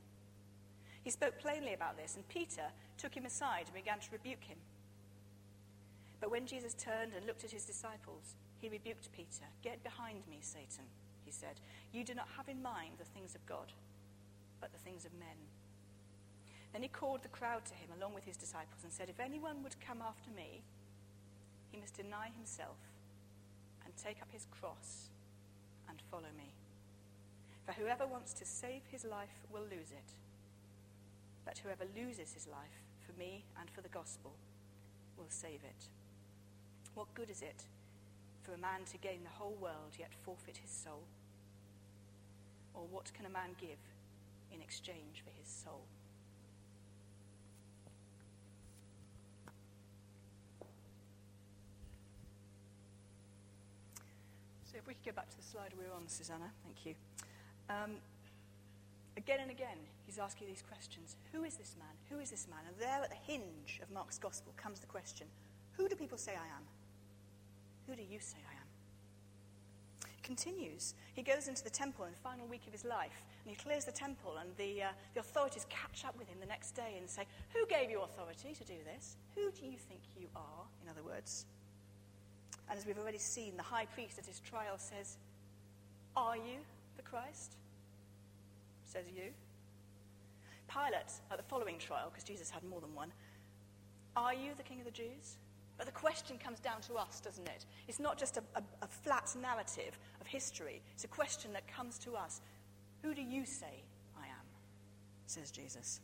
He 1.02 1.10
spoke 1.10 1.38
plainly 1.38 1.72
about 1.72 1.96
this, 1.96 2.16
and 2.16 2.28
Peter 2.28 2.66
took 2.98 3.14
him 3.14 3.26
aside 3.26 3.66
and 3.66 3.74
began 3.74 4.00
to 4.00 4.12
rebuke 4.12 4.42
him. 4.42 4.58
But 6.20 6.30
when 6.30 6.46
Jesus 6.46 6.74
turned 6.74 7.12
and 7.14 7.26
looked 7.26 7.44
at 7.44 7.52
his 7.52 7.64
disciples, 7.64 8.34
he 8.58 8.68
rebuked 8.68 9.12
Peter. 9.12 9.46
Get 9.62 9.84
behind 9.84 10.26
me, 10.28 10.38
Satan, 10.40 10.84
he 11.24 11.30
said. 11.30 11.60
You 11.92 12.02
do 12.04 12.14
not 12.14 12.28
have 12.36 12.48
in 12.48 12.62
mind 12.62 12.94
the 12.98 13.04
things 13.04 13.34
of 13.34 13.46
God, 13.46 13.72
but 14.60 14.72
the 14.72 14.78
things 14.78 15.04
of 15.04 15.12
men. 15.14 15.38
Then 16.72 16.82
he 16.82 16.88
called 16.88 17.22
the 17.22 17.28
crowd 17.28 17.64
to 17.66 17.74
him 17.74 17.90
along 17.96 18.14
with 18.14 18.24
his 18.24 18.36
disciples 18.36 18.82
and 18.82 18.92
said, 18.92 19.08
If 19.08 19.20
anyone 19.20 19.62
would 19.62 19.80
come 19.80 20.02
after 20.02 20.30
me, 20.34 20.62
he 21.70 21.78
must 21.78 21.94
deny 21.94 22.30
himself 22.34 22.76
and 23.84 23.94
take 23.96 24.20
up 24.20 24.28
his 24.32 24.46
cross 24.50 25.10
and 25.88 26.02
follow 26.10 26.32
me. 26.36 26.52
For 27.66 27.72
whoever 27.72 28.06
wants 28.06 28.32
to 28.34 28.44
save 28.44 28.82
his 28.92 29.04
life 29.04 29.42
will 29.52 29.62
lose 29.62 29.90
it. 29.90 30.14
But 31.44 31.58
whoever 31.58 31.84
loses 31.96 32.32
his 32.32 32.46
life 32.46 32.84
for 33.04 33.18
me 33.18 33.44
and 33.60 33.68
for 33.68 33.80
the 33.80 33.88
gospel 33.88 34.32
will 35.18 35.28
save 35.28 35.64
it. 35.64 35.88
What 36.94 37.12
good 37.14 37.28
is 37.28 37.42
it 37.42 37.64
for 38.42 38.54
a 38.54 38.58
man 38.58 38.84
to 38.92 38.98
gain 38.98 39.24
the 39.24 39.36
whole 39.36 39.56
world 39.60 39.98
yet 39.98 40.12
forfeit 40.24 40.58
his 40.58 40.70
soul? 40.70 41.02
Or 42.72 42.82
what 42.90 43.12
can 43.14 43.26
a 43.26 43.30
man 43.30 43.50
give 43.60 43.82
in 44.52 44.60
exchange 44.60 45.24
for 45.24 45.30
his 45.36 45.48
soul? 45.48 45.82
So 54.70 54.78
if 54.78 54.86
we 54.86 54.94
could 54.94 55.04
go 55.04 55.12
back 55.12 55.30
to 55.30 55.36
the 55.36 55.42
slide 55.42 55.72
we 55.76 55.84
were 55.84 55.94
on, 55.96 56.06
Susanna, 56.06 56.50
thank 56.62 56.86
you. 56.86 56.94
Um, 57.68 57.96
again 59.16 59.40
and 59.40 59.50
again, 59.50 59.78
he's 60.06 60.18
asking 60.18 60.46
these 60.46 60.62
questions. 60.62 61.16
Who 61.32 61.44
is 61.44 61.56
this 61.56 61.74
man? 61.78 61.94
Who 62.10 62.22
is 62.22 62.30
this 62.30 62.46
man? 62.48 62.60
And 62.66 62.76
there 62.78 63.02
at 63.02 63.10
the 63.10 63.32
hinge 63.32 63.80
of 63.82 63.90
Mark's 63.90 64.18
gospel 64.18 64.52
comes 64.56 64.80
the 64.80 64.86
question, 64.86 65.26
who 65.72 65.88
do 65.88 65.96
people 65.96 66.18
say 66.18 66.32
I 66.32 66.46
am? 66.56 66.64
Who 67.86 67.94
do 67.94 68.02
you 68.02 68.18
say 68.20 68.38
I 68.48 68.54
am? 68.54 68.66
It 70.16 70.22
continues. 70.22 70.94
He 71.14 71.22
goes 71.22 71.48
into 71.48 71.62
the 71.62 71.70
temple 71.70 72.04
in 72.04 72.12
the 72.12 72.18
final 72.18 72.46
week 72.46 72.66
of 72.66 72.72
his 72.72 72.84
life, 72.84 73.24
and 73.44 73.54
he 73.54 73.62
clears 73.62 73.84
the 73.84 73.92
temple, 73.92 74.36
and 74.40 74.50
the, 74.56 74.84
uh, 74.84 74.88
the 75.14 75.20
authorities 75.20 75.66
catch 75.68 76.04
up 76.04 76.16
with 76.18 76.28
him 76.28 76.38
the 76.40 76.46
next 76.46 76.72
day 76.72 76.96
and 76.98 77.08
say, 77.08 77.22
Who 77.52 77.66
gave 77.66 77.90
you 77.90 78.00
authority 78.00 78.54
to 78.54 78.64
do 78.64 78.74
this? 78.84 79.16
Who 79.34 79.50
do 79.52 79.66
you 79.66 79.76
think 79.76 80.00
you 80.18 80.28
are, 80.34 80.64
in 80.82 80.88
other 80.88 81.02
words? 81.02 81.46
And 82.68 82.78
as 82.78 82.86
we've 82.86 82.98
already 82.98 83.18
seen, 83.18 83.56
the 83.56 83.62
high 83.62 83.86
priest 83.86 84.18
at 84.18 84.26
his 84.26 84.40
trial 84.40 84.78
says, 84.78 85.18
Are 86.16 86.36
you 86.36 86.58
the 86.96 87.02
Christ? 87.02 87.56
Says 88.84 89.04
you. 89.14 89.30
Pilate, 90.68 91.12
at 91.30 91.36
the 91.36 91.42
following 91.44 91.78
trial, 91.78 92.10
because 92.10 92.24
Jesus 92.24 92.50
had 92.50 92.64
more 92.64 92.80
than 92.80 92.94
one, 92.94 93.12
Are 94.16 94.34
you 94.34 94.52
the 94.56 94.62
King 94.62 94.80
of 94.80 94.84
the 94.84 94.90
Jews? 94.90 95.36
But 95.76 95.86
the 95.86 95.92
question 95.92 96.38
comes 96.38 96.58
down 96.58 96.80
to 96.82 96.94
us, 96.94 97.20
doesn't 97.20 97.46
it? 97.48 97.66
It's 97.86 98.00
not 98.00 98.18
just 98.18 98.38
a, 98.38 98.42
a, 98.54 98.62
a, 98.82 98.86
flat 98.86 99.34
narrative 99.40 99.98
of 100.20 100.26
history, 100.26 100.80
it's 100.94 101.04
a 101.04 101.08
question 101.08 101.52
that 101.52 101.68
comes 101.68 101.98
to 101.98 102.14
us. 102.14 102.40
Who 103.02 103.14
do 103.14 103.22
you 103.22 103.44
say 103.44 103.82
I 104.18 104.26
am? 104.26 104.46
says 105.26 105.50
Jesus. 105.50 106.00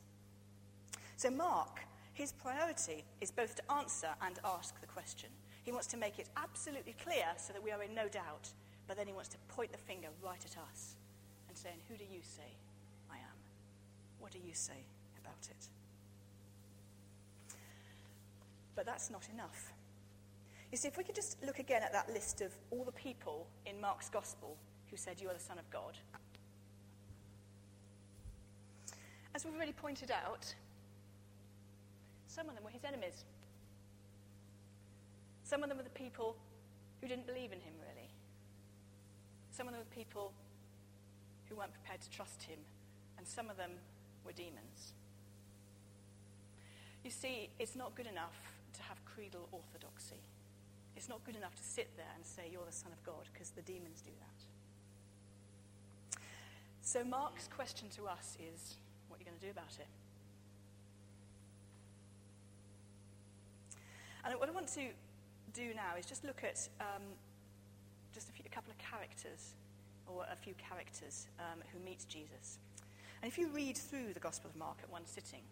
So, 1.17 1.31
Mark, 1.31 1.81
his 2.13 2.33
priority 2.33 3.05
is 3.21 3.31
both 3.31 3.55
to 3.57 3.73
answer 3.73 4.09
and 4.21 4.39
ask 4.45 4.79
the 4.81 4.87
question. 4.87 5.31
He 5.63 5.73
wants 5.73 5.87
to 5.89 5.97
make 5.97 6.19
it 6.19 6.29
absolutely 6.37 6.95
clear 7.03 7.25
so 7.37 7.53
that 7.53 7.63
we 7.63 7.71
are 7.71 7.83
in 7.83 7.95
no 7.95 8.09
doubt, 8.09 8.51
but 8.93 8.99
then 8.99 9.07
he 9.07 9.15
wants 9.15 9.31
to 9.31 9.39
point 9.49 9.73
the 9.73 9.79
finger 9.79 10.09
right 10.23 10.45
at 10.45 10.59
us 10.71 10.97
and 11.49 11.57
saying, 11.57 11.77
Who 11.89 11.97
do 11.97 12.05
you 12.05 12.21
say 12.21 12.59
I 13.11 13.15
am? 13.15 13.39
What 14.21 14.33
do 14.33 14.39
you 14.39 14.53
say 14.53 14.85
about 15.19 15.49
it? 15.49 15.67
But 18.75 18.85
that's 18.85 19.09
not 19.09 19.27
enough. 19.33 19.73
You 20.71 20.77
see, 20.77 20.89
if 20.89 20.99
we 20.99 21.05
could 21.05 21.15
just 21.15 21.43
look 21.43 21.59
again 21.59 21.83
at 21.83 21.95
that 21.95 22.13
list 22.13 22.43
of 22.43 22.55
all 22.71 22.85
the 22.85 22.93
people 22.93 23.47
in 23.65 23.81
Mark's 23.81 24.11
Gospel 24.11 24.59
who 24.91 24.99
said, 24.99 25.23
You 25.23 25.31
are 25.31 25.35
the 25.35 25.41
Son 25.41 25.59
of 25.59 25.71
God. 25.71 25.97
As 29.35 29.47
we've 29.47 29.55
already 29.55 29.73
pointed 29.73 30.11
out, 30.11 30.55
some 32.27 32.47
of 32.47 32.55
them 32.55 32.63
were 32.63 32.69
his 32.69 32.85
enemies. 32.85 33.25
Some 35.45 35.63
of 35.63 35.71
them 35.71 35.79
were 35.79 35.85
the 35.85 35.89
people 35.89 36.37
who 37.01 37.09
didn't 37.09 37.27
believe 37.27 37.53
in 37.53 37.61
him. 37.61 37.73
Some 39.63 39.69
of 39.69 39.75
them 39.75 39.85
were 39.87 39.95
people 39.95 40.33
who 41.49 41.55
weren't 41.55 41.73
prepared 41.73 42.01
to 42.01 42.11
trust 42.11 42.43
him, 42.43 42.59
and 43.17 43.25
some 43.25 43.49
of 43.49 43.57
them 43.57 43.71
were 44.27 44.33
demons. 44.33 44.95
You 47.05 47.13
see, 47.13 47.49
it's 47.61 47.77
not 47.77 47.95
good 47.95 48.09
enough 48.09 48.35
to 48.75 48.83
have 48.83 48.99
creedal 49.05 49.49
orthodoxy. 49.53 50.19
It's 50.97 51.09
not 51.09 51.23
good 51.23 51.37
enough 51.37 51.55
to 51.55 51.63
sit 51.63 51.97
there 51.97 52.11
and 52.17 52.27
say, 52.27 52.49
You're 52.51 52.67
the 52.67 52.73
Son 52.73 52.91
of 52.91 53.01
God, 53.05 53.29
because 53.33 53.51
the 53.51 53.63
demons 53.63 54.03
do 54.03 54.11
that. 54.19 54.43
So, 56.81 57.05
Mark's 57.05 57.47
question 57.47 57.89
to 57.91 58.07
us 58.07 58.37
is, 58.41 58.79
What 59.07 59.19
are 59.19 59.21
you 59.21 59.27
going 59.27 59.39
to 59.39 59.47
do 59.47 59.53
about 59.53 59.79
it? 59.79 59.87
And 64.25 64.35
what 64.41 64.49
I 64.49 64.53
want 64.53 64.67
to 64.75 64.89
do 65.55 65.73
now 65.73 65.95
is 65.97 66.05
just 66.05 66.25
look 66.25 66.43
at 66.43 66.69
um, 66.81 67.05
just 68.13 68.29
a, 68.29 68.33
few, 68.33 68.45
a, 68.47 68.55
couple 68.55 68.71
of 68.71 68.79
characters, 68.79 69.55
or 70.07 70.25
a 70.31 70.37
few 70.37 70.55
characters 70.55 71.29
um, 71.39 71.61
who 71.73 71.79
meet 71.85 72.05
Jesus. 72.09 72.59
And 73.23 73.31
if 73.31 73.39
you 73.39 73.49
read 73.49 73.77
through 73.77 74.13
the 74.13 74.21
Gospel 74.21 74.51
of 74.51 74.57
Mark 74.57 74.79
at 74.83 74.91
one 74.91 75.07
sitting, 75.07 75.43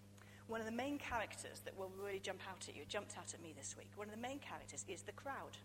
one 0.49 0.61
of 0.61 0.67
the 0.67 0.73
main 0.73 0.99
characters 0.99 1.61
that 1.65 1.77
will 1.79 1.93
really 2.03 2.19
jump 2.19 2.41
out 2.51 2.67
at 2.69 2.75
you, 2.75 2.83
jumped 2.89 3.17
out 3.17 3.33
at 3.33 3.43
me 3.43 3.55
this 3.57 3.77
week, 3.79 3.89
one 3.95 4.09
of 4.09 4.15
the 4.15 4.21
main 4.21 4.41
characters 4.41 4.85
is 4.89 5.03
the 5.03 5.13
crowd. 5.13 5.57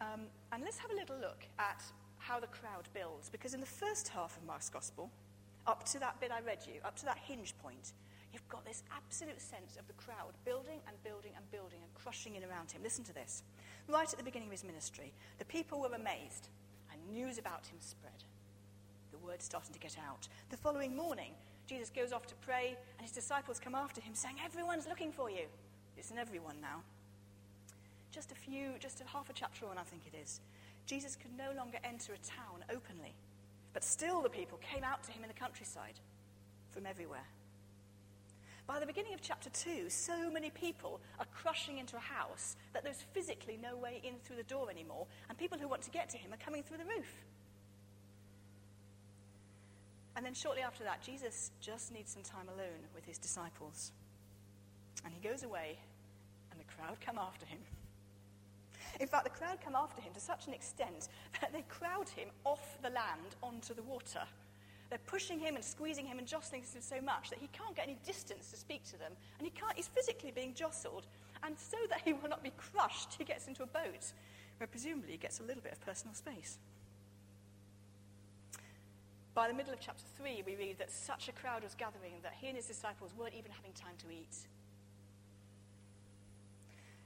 Um, 0.00 0.22
and 0.52 0.62
let's 0.62 0.78
have 0.78 0.90
a 0.90 0.94
little 0.94 1.16
look 1.20 1.44
at 1.58 1.82
how 2.18 2.40
the 2.40 2.46
crowd 2.46 2.88
builds, 2.94 3.28
because 3.28 3.54
in 3.54 3.60
the 3.60 3.66
first 3.66 4.08
half 4.08 4.36
of 4.36 4.44
Mark's 4.44 4.70
Gospel, 4.70 5.10
up 5.66 5.84
to 5.86 5.98
that 5.98 6.18
bit 6.20 6.30
I 6.32 6.40
read 6.40 6.60
you, 6.66 6.80
up 6.84 6.96
to 6.96 7.04
that 7.04 7.18
hinge 7.18 7.54
point, 7.62 7.92
you've 8.32 8.48
got 8.48 8.64
this 8.64 8.82
absolute 8.94 9.40
sense 9.40 9.76
of 9.76 9.86
the 9.86 9.92
crowd 9.94 10.32
building 10.44 10.80
and 10.86 10.96
building 11.04 11.32
and 11.36 11.50
building 11.50 11.80
and 11.82 11.92
crushing 11.94 12.36
in 12.36 12.44
around 12.44 12.70
him. 12.70 12.82
Listen 12.82 13.04
to 13.04 13.12
this. 13.12 13.42
Right 13.88 14.12
at 14.12 14.18
the 14.18 14.24
beginning 14.24 14.48
of 14.48 14.52
his 14.52 14.64
ministry, 14.64 15.14
the 15.38 15.46
people 15.46 15.80
were 15.80 15.94
amazed, 15.94 16.48
and 16.92 17.08
news 17.10 17.38
about 17.38 17.66
him 17.66 17.78
spread. 17.80 18.22
The 19.12 19.18
word 19.18 19.40
starting 19.40 19.72
to 19.72 19.80
get 19.80 19.96
out. 19.98 20.28
The 20.50 20.58
following 20.58 20.94
morning, 20.94 21.32
Jesus 21.66 21.88
goes 21.88 22.12
off 22.12 22.26
to 22.26 22.34
pray, 22.36 22.76
and 22.98 23.06
his 23.06 23.12
disciples 23.12 23.58
come 23.58 23.74
after 23.74 24.02
him, 24.02 24.14
saying, 24.14 24.36
Everyone's 24.44 24.86
looking 24.86 25.10
for 25.10 25.30
you. 25.30 25.46
It's 25.96 26.10
an 26.10 26.18
everyone 26.18 26.60
now. 26.60 26.82
just 28.12 28.30
a 28.30 28.34
few, 28.34 28.72
just 28.78 29.00
a 29.00 29.04
half 29.04 29.30
a 29.30 29.32
chapter 29.32 29.66
on, 29.66 29.78
I 29.78 29.82
think 29.82 30.02
it 30.06 30.16
is, 30.16 30.40
Jesus 30.86 31.16
could 31.16 31.36
no 31.36 31.56
longer 31.56 31.78
enter 31.84 32.12
a 32.12 32.18
town 32.18 32.64
openly. 32.70 33.14
But 33.72 33.84
still, 33.84 34.22
the 34.22 34.30
people 34.30 34.58
came 34.58 34.84
out 34.84 35.02
to 35.04 35.12
him 35.12 35.22
in 35.22 35.28
the 35.28 35.34
countryside 35.34 36.00
from 36.72 36.86
everywhere. 36.86 37.26
By 38.68 38.78
the 38.78 38.86
beginning 38.86 39.14
of 39.14 39.22
chapter 39.22 39.48
2, 39.48 39.88
so 39.88 40.30
many 40.30 40.50
people 40.50 41.00
are 41.18 41.24
crushing 41.34 41.78
into 41.78 41.96
a 41.96 42.00
house 42.00 42.54
that 42.74 42.84
there's 42.84 43.02
physically 43.14 43.58
no 43.60 43.74
way 43.78 44.02
in 44.04 44.16
through 44.22 44.36
the 44.36 44.42
door 44.42 44.70
anymore, 44.70 45.06
and 45.30 45.38
people 45.38 45.56
who 45.56 45.66
want 45.66 45.80
to 45.82 45.90
get 45.90 46.10
to 46.10 46.18
him 46.18 46.34
are 46.34 46.44
coming 46.44 46.62
through 46.62 46.76
the 46.76 46.84
roof. 46.84 47.24
And 50.16 50.26
then 50.26 50.34
shortly 50.34 50.60
after 50.60 50.84
that, 50.84 51.00
Jesus 51.00 51.50
just 51.62 51.94
needs 51.94 52.12
some 52.12 52.22
time 52.22 52.46
alone 52.48 52.84
with 52.94 53.06
his 53.06 53.16
disciples. 53.16 53.92
And 55.02 55.14
he 55.14 55.26
goes 55.26 55.44
away, 55.44 55.78
and 56.50 56.60
the 56.60 56.64
crowd 56.64 57.00
come 57.00 57.16
after 57.16 57.46
him. 57.46 57.60
In 59.00 59.08
fact, 59.08 59.24
the 59.24 59.30
crowd 59.30 59.62
come 59.64 59.76
after 59.76 60.02
him 60.02 60.12
to 60.12 60.20
such 60.20 60.46
an 60.46 60.52
extent 60.52 61.08
that 61.40 61.54
they 61.54 61.62
crowd 61.70 62.10
him 62.10 62.28
off 62.44 62.76
the 62.82 62.90
land 62.90 63.34
onto 63.42 63.72
the 63.72 63.82
water. 63.82 64.24
They're 64.90 64.98
pushing 65.06 65.38
him 65.38 65.54
and 65.54 65.64
squeezing 65.64 66.06
him 66.06 66.18
and 66.18 66.26
jostling 66.26 66.62
him 66.62 66.80
so 66.80 67.00
much 67.00 67.30
that 67.30 67.38
he 67.38 67.48
can't 67.52 67.76
get 67.76 67.84
any 67.84 67.98
distance 68.06 68.50
to 68.50 68.56
speak 68.56 68.84
to 68.84 68.98
them, 68.98 69.12
and 69.38 69.46
he 69.46 69.50
can't, 69.50 69.76
he's 69.76 69.88
physically 69.88 70.30
being 70.30 70.54
jostled. 70.54 71.06
And 71.42 71.54
so 71.58 71.76
that 71.90 72.00
he 72.04 72.12
will 72.12 72.28
not 72.28 72.42
be 72.42 72.52
crushed, 72.56 73.14
he 73.18 73.24
gets 73.24 73.46
into 73.46 73.62
a 73.62 73.66
boat 73.66 74.12
where 74.56 74.66
presumably 74.66 75.12
he 75.12 75.18
gets 75.18 75.40
a 75.40 75.42
little 75.42 75.62
bit 75.62 75.72
of 75.72 75.80
personal 75.80 76.14
space. 76.14 76.58
By 79.34 79.46
the 79.46 79.54
middle 79.54 79.72
of 79.72 79.78
chapter 79.78 80.02
3, 80.16 80.42
we 80.46 80.56
read 80.56 80.78
that 80.78 80.90
such 80.90 81.28
a 81.28 81.32
crowd 81.32 81.62
was 81.62 81.74
gathering 81.74 82.14
that 82.22 82.34
he 82.40 82.48
and 82.48 82.56
his 82.56 82.66
disciples 82.66 83.12
weren't 83.16 83.34
even 83.34 83.52
having 83.52 83.72
time 83.72 83.94
to 83.98 84.10
eat. 84.10 84.36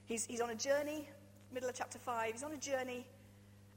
He's, 0.05 0.25
he's 0.25 0.41
on 0.41 0.49
a 0.49 0.55
journey, 0.55 1.07
middle 1.53 1.69
of 1.69 1.75
chapter 1.75 1.99
5, 1.99 2.31
he's 2.31 2.43
on 2.43 2.53
a 2.53 2.57
journey 2.57 3.05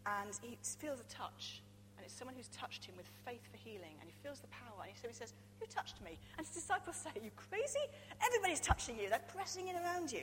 and 0.07 0.31
he 0.43 0.57
feels 0.63 1.01
a 1.01 1.05
touch. 1.05 1.61
It's 2.07 2.15
someone 2.15 2.37
who's 2.37 2.49
touched 2.49 2.85
him 2.85 2.95
with 2.97 3.11
faith 3.27 3.43
for 3.51 3.59
healing. 3.59 3.99
And 4.01 4.09
he 4.09 4.15
feels 4.23 4.39
the 4.39 4.47
power. 4.47 4.87
And 4.87 4.95
so 4.95 5.09
he 5.09 5.15
says, 5.15 5.35
Who 5.59 5.67
touched 5.67 6.01
me? 6.01 6.19
And 6.39 6.47
his 6.47 6.55
disciples 6.55 6.95
say, 6.95 7.11
Are 7.11 7.25
you 7.25 7.35
crazy? 7.35 7.83
Everybody's 8.25 8.61
touching 8.61 8.97
you. 8.97 9.11
They're 9.11 9.27
pressing 9.35 9.67
in 9.69 9.77
around 9.77 10.13
you. 10.13 10.23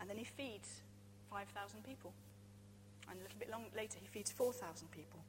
And 0.00 0.10
then 0.10 0.18
he 0.18 0.24
feeds 0.24 0.82
5,000 1.30 1.84
people. 1.84 2.12
And 3.08 3.18
a 3.20 3.22
little 3.22 3.38
bit 3.38 3.50
long 3.50 3.64
later, 3.76 3.98
he 4.00 4.08
feeds 4.08 4.32
4,000 4.32 4.90
people. 4.90 5.20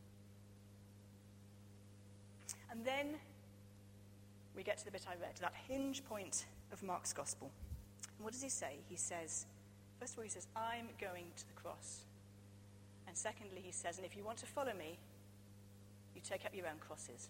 And 2.72 2.84
then 2.84 3.16
we 4.56 4.64
get 4.64 4.78
to 4.80 4.86
the 4.86 4.92
bit 4.92 5.06
I 5.08 5.14
read, 5.22 5.38
that 5.42 5.54
hinge 5.68 6.04
point 6.06 6.46
of 6.72 6.82
Mark's 6.82 7.14
gospel. 7.14 7.52
And 8.18 8.24
what 8.24 8.34
does 8.34 8.42
he 8.42 8.50
say? 8.50 8.78
He 8.90 8.96
says, 8.96 9.46
first 10.00 10.14
of 10.14 10.20
all, 10.20 10.24
he 10.24 10.30
says, 10.30 10.48
I'm 10.56 10.88
going 11.00 11.26
to 11.38 11.48
the 11.48 11.54
cross. 11.54 12.06
And 13.12 13.18
secondly, 13.18 13.60
he 13.62 13.74
says, 13.74 13.98
and 13.98 14.06
if 14.06 14.16
you 14.16 14.24
want 14.24 14.38
to 14.38 14.46
follow 14.46 14.72
me, 14.72 14.98
you 16.16 16.22
take 16.24 16.46
up 16.46 16.56
your 16.56 16.66
own 16.66 16.80
crosses. 16.80 17.28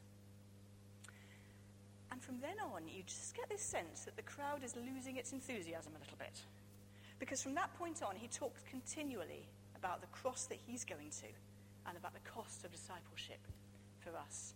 And 2.11 2.21
from 2.21 2.39
then 2.39 2.61
on, 2.61 2.83
you 2.87 3.01
just 3.01 3.35
get 3.35 3.49
this 3.49 3.63
sense 3.63 4.05
that 4.05 4.15
the 4.15 4.21
crowd 4.21 4.63
is 4.63 4.75
losing 4.75 5.17
its 5.17 5.33
enthusiasm 5.33 5.93
a 5.97 5.99
little 5.99 6.19
bit. 6.19 6.37
Because 7.17 7.41
from 7.41 7.55
that 7.55 7.73
point 7.79 8.03
on, 8.03 8.15
he 8.15 8.27
talks 8.27 8.61
continually 8.69 9.49
about 9.75 10.01
the 10.01 10.07
cross 10.13 10.45
that 10.53 10.59
he's 10.67 10.85
going 10.85 11.09
to 11.09 11.33
and 11.87 11.97
about 11.97 12.13
the 12.13 12.29
cost 12.29 12.63
of 12.63 12.71
discipleship 12.71 13.41
for 14.01 14.11
us. 14.15 14.53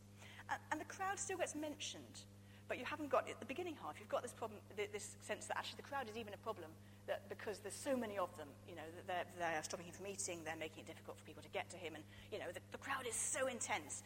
And, 0.52 0.60
and 0.74 0.80
the 0.80 0.86
crowd 0.86 1.18
still 1.18 1.40
gets 1.40 1.56
mentioned, 1.56 2.22
but 2.68 2.78
you 2.78 2.86
haven't 2.86 3.10
got, 3.10 3.28
at 3.28 3.40
the 3.40 3.48
beginning 3.48 3.78
half, 3.82 3.96
you've 3.98 4.10
got 4.10 4.22
this 4.22 4.34
problem, 4.34 4.60
this 4.78 5.18
sense 5.24 5.48
that 5.48 5.58
actually 5.58 5.78
the 5.78 5.90
crowd 5.90 6.08
is 6.08 6.18
even 6.18 6.36
a 6.36 6.44
problem, 6.46 6.70
that 7.08 7.28
because 7.30 7.60
there's 7.60 7.76
so 7.76 7.96
many 7.96 8.18
of 8.18 8.36
them, 8.38 8.48
you 8.68 8.76
know, 8.76 8.88
that 8.96 9.08
they're, 9.08 9.52
they're 9.52 9.64
stopping 9.64 9.86
him 9.86 9.94
from 9.94 10.08
eating, 10.08 10.40
they're 10.44 10.56
making 10.56 10.84
it 10.84 10.88
difficult 10.88 11.18
for 11.18 11.24
people 11.24 11.44
to 11.44 11.50
get 11.50 11.70
to 11.70 11.78
him, 11.78 11.96
and, 11.96 12.04
you 12.32 12.40
know, 12.40 12.46
the, 12.54 12.60
the 12.72 12.78
crowd 12.78 13.06
is 13.08 13.16
so 13.16 13.48
intense. 13.48 14.04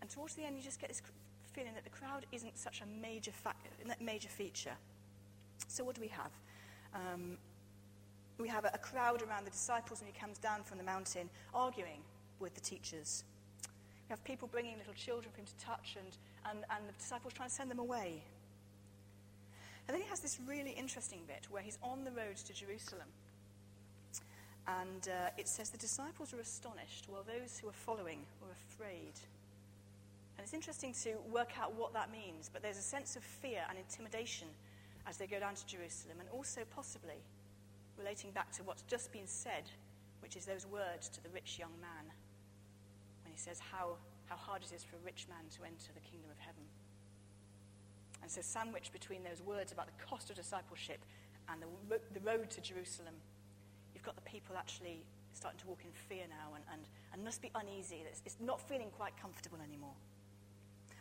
And 0.00 0.10
towards 0.10 0.34
the 0.34 0.44
end, 0.44 0.56
you 0.56 0.62
just 0.62 0.80
get 0.80 0.88
this 0.88 1.02
feeling 1.52 1.74
that 1.74 1.84
the 1.84 1.90
crowd 1.90 2.26
isn't 2.32 2.56
such 2.58 2.82
a 2.82 2.86
major, 3.00 3.32
fa- 3.32 3.54
major 4.00 4.28
feature. 4.28 4.76
So 5.68 5.84
what 5.84 5.94
do 5.94 6.00
we 6.00 6.08
have? 6.08 6.30
Um, 6.94 7.38
we 8.38 8.48
have 8.48 8.64
a, 8.64 8.70
a 8.74 8.78
crowd 8.78 9.22
around 9.22 9.46
the 9.46 9.50
disciples 9.50 10.00
when 10.00 10.12
he 10.12 10.18
comes 10.18 10.38
down 10.38 10.62
from 10.62 10.78
the 10.78 10.84
mountain, 10.84 11.30
arguing 11.54 12.02
with 12.38 12.54
the 12.54 12.60
teachers. 12.60 13.24
We 14.08 14.10
have 14.10 14.22
people 14.22 14.48
bringing 14.48 14.76
little 14.78 14.94
children 14.94 15.32
for 15.32 15.40
him 15.40 15.46
to 15.46 15.64
touch, 15.64 15.96
and, 15.98 16.16
and, 16.50 16.64
and 16.70 16.88
the 16.88 16.92
disciples 16.92 17.32
trying 17.32 17.48
to 17.48 17.54
send 17.54 17.70
them 17.70 17.78
away. 17.78 18.22
And 19.86 19.94
then 19.94 20.02
he 20.02 20.08
has 20.08 20.20
this 20.20 20.38
really 20.46 20.72
interesting 20.72 21.20
bit 21.26 21.46
where 21.50 21.62
he's 21.62 21.78
on 21.82 22.04
the 22.04 22.10
road 22.10 22.36
to 22.36 22.52
Jerusalem. 22.52 23.06
And 24.66 25.08
uh, 25.08 25.30
it 25.38 25.46
says 25.46 25.70
the 25.70 25.78
disciples 25.78 26.32
were 26.32 26.40
astonished, 26.40 27.06
while 27.08 27.22
those 27.22 27.58
who 27.58 27.68
were 27.68 27.72
following 27.86 28.26
were 28.42 28.50
afraid. 28.50 29.14
And 30.36 30.42
it's 30.42 30.54
interesting 30.54 30.92
to 31.04 31.14
work 31.32 31.56
out 31.60 31.72
what 31.74 31.92
that 31.94 32.10
means, 32.10 32.50
but 32.52 32.62
there's 32.62 32.78
a 32.78 32.82
sense 32.82 33.14
of 33.14 33.22
fear 33.22 33.62
and 33.68 33.78
intimidation 33.78 34.48
as 35.06 35.16
they 35.16 35.26
go 35.28 35.38
down 35.38 35.54
to 35.54 35.66
Jerusalem, 35.66 36.18
and 36.18 36.28
also 36.30 36.62
possibly 36.74 37.22
relating 37.96 38.32
back 38.32 38.50
to 38.52 38.64
what's 38.64 38.82
just 38.82 39.12
been 39.12 39.26
said, 39.26 39.70
which 40.20 40.36
is 40.36 40.44
those 40.44 40.66
words 40.66 41.08
to 41.10 41.22
the 41.22 41.30
rich 41.30 41.58
young 41.58 41.72
man 41.80 42.10
when 43.22 43.32
he 43.32 43.38
says 43.38 43.60
how, 43.60 43.94
how 44.26 44.36
hard 44.36 44.62
it 44.62 44.74
is 44.74 44.82
for 44.82 44.96
a 44.96 45.04
rich 45.06 45.26
man 45.28 45.46
to 45.56 45.62
enter 45.62 45.94
the 45.94 46.00
kingdom 46.00 46.28
of 46.30 46.38
heaven. 46.38 46.66
And 48.26 48.30
so, 48.32 48.40
sandwiched 48.42 48.92
between 48.92 49.22
those 49.22 49.40
words 49.40 49.70
about 49.70 49.86
the 49.86 50.04
cost 50.04 50.30
of 50.30 50.36
discipleship 50.36 50.98
and 51.48 51.62
the, 51.62 52.00
the 52.12 52.18
road 52.26 52.50
to 52.50 52.60
Jerusalem, 52.60 53.14
you've 53.94 54.02
got 54.02 54.16
the 54.16 54.28
people 54.28 54.56
actually 54.58 55.04
starting 55.32 55.60
to 55.60 55.66
walk 55.68 55.82
in 55.84 55.92
fear 55.92 56.24
now 56.28 56.56
and, 56.56 56.64
and, 56.72 56.82
and 57.12 57.22
must 57.22 57.40
be 57.40 57.52
uneasy. 57.54 58.02
It's, 58.04 58.22
it's 58.26 58.38
not 58.40 58.60
feeling 58.68 58.88
quite 58.96 59.12
comfortable 59.16 59.58
anymore. 59.64 59.94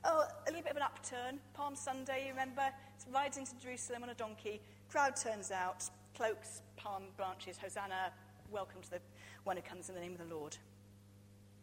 Oh, 0.03 0.27
a 0.45 0.51
little 0.51 0.61
bit 0.61 0.69
of 0.69 0.77
an 0.77 0.83
upturn. 0.83 1.39
Palm 1.55 1.75
Sunday, 1.75 2.25
you 2.27 2.29
remember? 2.29 2.61
It's 2.95 3.07
rides 3.11 3.37
into 3.37 3.57
Jerusalem 3.59 4.03
on 4.03 4.09
a 4.09 4.13
donkey. 4.13 4.61
Crowd 4.91 5.15
turns 5.15 5.49
out, 5.49 5.89
cloaks, 6.15 6.61
palm 6.77 7.05
branches, 7.17 7.57
Hosanna, 7.57 8.13
welcome 8.51 8.83
to 8.83 8.91
the 8.91 9.01
one 9.45 9.55
who 9.55 9.63
comes 9.63 9.89
in 9.89 9.95
the 9.95 10.01
name 10.01 10.11
of 10.11 10.29
the 10.29 10.35
Lord. 10.35 10.55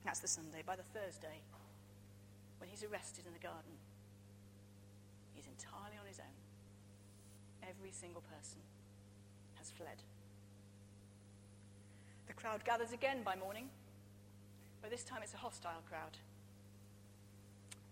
That's 0.05 0.18
the 0.18 0.27
Sunday. 0.27 0.64
By 0.66 0.75
the 0.75 0.83
Thursday, 0.92 1.38
when 2.59 2.68
he's 2.68 2.83
arrested 2.83 3.27
in 3.29 3.33
the 3.33 3.38
garden, 3.38 3.79
he's 5.43 5.51
entirely 5.51 5.99
on 5.99 6.07
his 6.07 6.21
own. 6.23 6.37
Every 7.67 7.91
single 7.91 8.23
person 8.23 8.63
has 9.59 9.71
fled. 9.71 9.99
The 12.29 12.33
crowd 12.33 12.65
gathers 12.65 12.93
again 12.93 13.23
by 13.25 13.35
morning, 13.35 13.69
but 14.81 14.91
this 14.91 15.03
time 15.03 15.21
it's 15.23 15.35
a 15.35 15.43
hostile 15.43 15.83
crowd. 15.89 16.17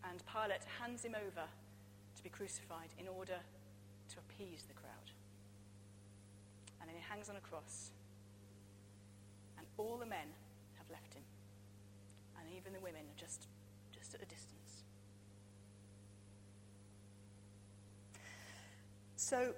And 0.08 0.22
Pilate 0.30 0.62
hands 0.78 1.04
him 1.04 1.14
over 1.18 1.46
to 1.46 2.22
be 2.22 2.30
crucified 2.30 2.94
in 2.98 3.08
order 3.08 3.36
to 3.36 4.16
appease 4.18 4.64
the 4.66 4.74
crowd. 4.74 5.10
And 6.80 6.88
then 6.88 6.96
he 6.96 7.02
hangs 7.02 7.28
on 7.28 7.36
a 7.36 7.40
cross, 7.40 7.90
and 9.58 9.66
all 9.76 9.98
the 9.98 10.06
men 10.06 10.30
have 10.78 10.88
left 10.90 11.14
him 11.14 11.22
and 12.50 12.58
even 12.58 12.72
the 12.72 12.80
women 12.80 13.02
are 13.02 13.20
just, 13.20 13.46
just 13.96 14.14
at 14.14 14.22
a 14.22 14.26
distance. 14.26 14.49
So 19.30 19.54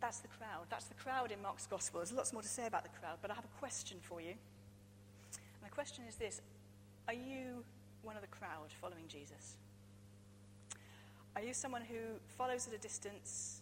that's 0.00 0.20
the 0.20 0.28
crowd. 0.28 0.64
That's 0.70 0.86
the 0.86 0.94
crowd 0.94 1.30
in 1.30 1.42
Mark's 1.42 1.66
Gospel. 1.66 2.00
There's 2.00 2.10
lots 2.10 2.32
more 2.32 2.40
to 2.40 2.48
say 2.48 2.66
about 2.66 2.84
the 2.84 2.88
crowd, 3.00 3.18
but 3.20 3.30
I 3.30 3.34
have 3.34 3.44
a 3.44 3.58
question 3.60 3.98
for 4.00 4.18
you. 4.22 4.30
And 4.30 5.62
the 5.62 5.74
question 5.74 6.04
is 6.08 6.16
this 6.16 6.40
Are 7.06 7.12
you 7.12 7.64
one 8.02 8.16
of 8.16 8.22
the 8.22 8.28
crowd 8.28 8.72
following 8.80 9.04
Jesus? 9.08 9.58
Are 11.36 11.42
you 11.42 11.52
someone 11.52 11.82
who 11.82 12.16
follows 12.38 12.66
at 12.66 12.72
a 12.72 12.78
distance, 12.78 13.60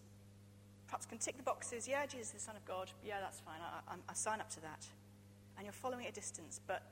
perhaps 0.87 1.05
can 1.05 1.17
tick 1.17 1.35
the 1.35 1.43
boxes, 1.43 1.89
yeah, 1.89 2.05
Jesus 2.05 2.27
is 2.27 2.33
the 2.33 2.39
Son 2.39 2.55
of 2.55 2.63
God, 2.63 2.89
yeah, 3.05 3.19
that's 3.19 3.41
fine, 3.41 3.59
I, 3.59 3.91
I, 3.91 3.95
I 4.07 4.13
sign 4.13 4.39
up 4.39 4.49
to 4.51 4.61
that. 4.61 4.85
And 5.57 5.65
you're 5.65 5.73
following 5.73 6.05
at 6.05 6.11
a 6.11 6.15
distance, 6.15 6.61
but 6.67 6.83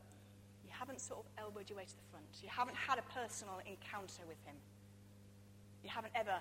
you 0.66 0.72
haven't 0.78 1.00
sort 1.00 1.22
of 1.22 1.26
elbowed 1.38 1.70
your 1.70 1.78
way 1.78 1.86
to 1.86 1.96
the 1.96 2.08
front. 2.12 2.26
You 2.44 2.50
haven't 2.50 2.76
had 2.76 3.00
a 3.00 3.02
personal 3.14 3.60
encounter 3.66 4.24
with 4.28 4.40
him. 4.46 4.56
You 5.84 5.90
haven't 5.90 6.14
ever 6.16 6.40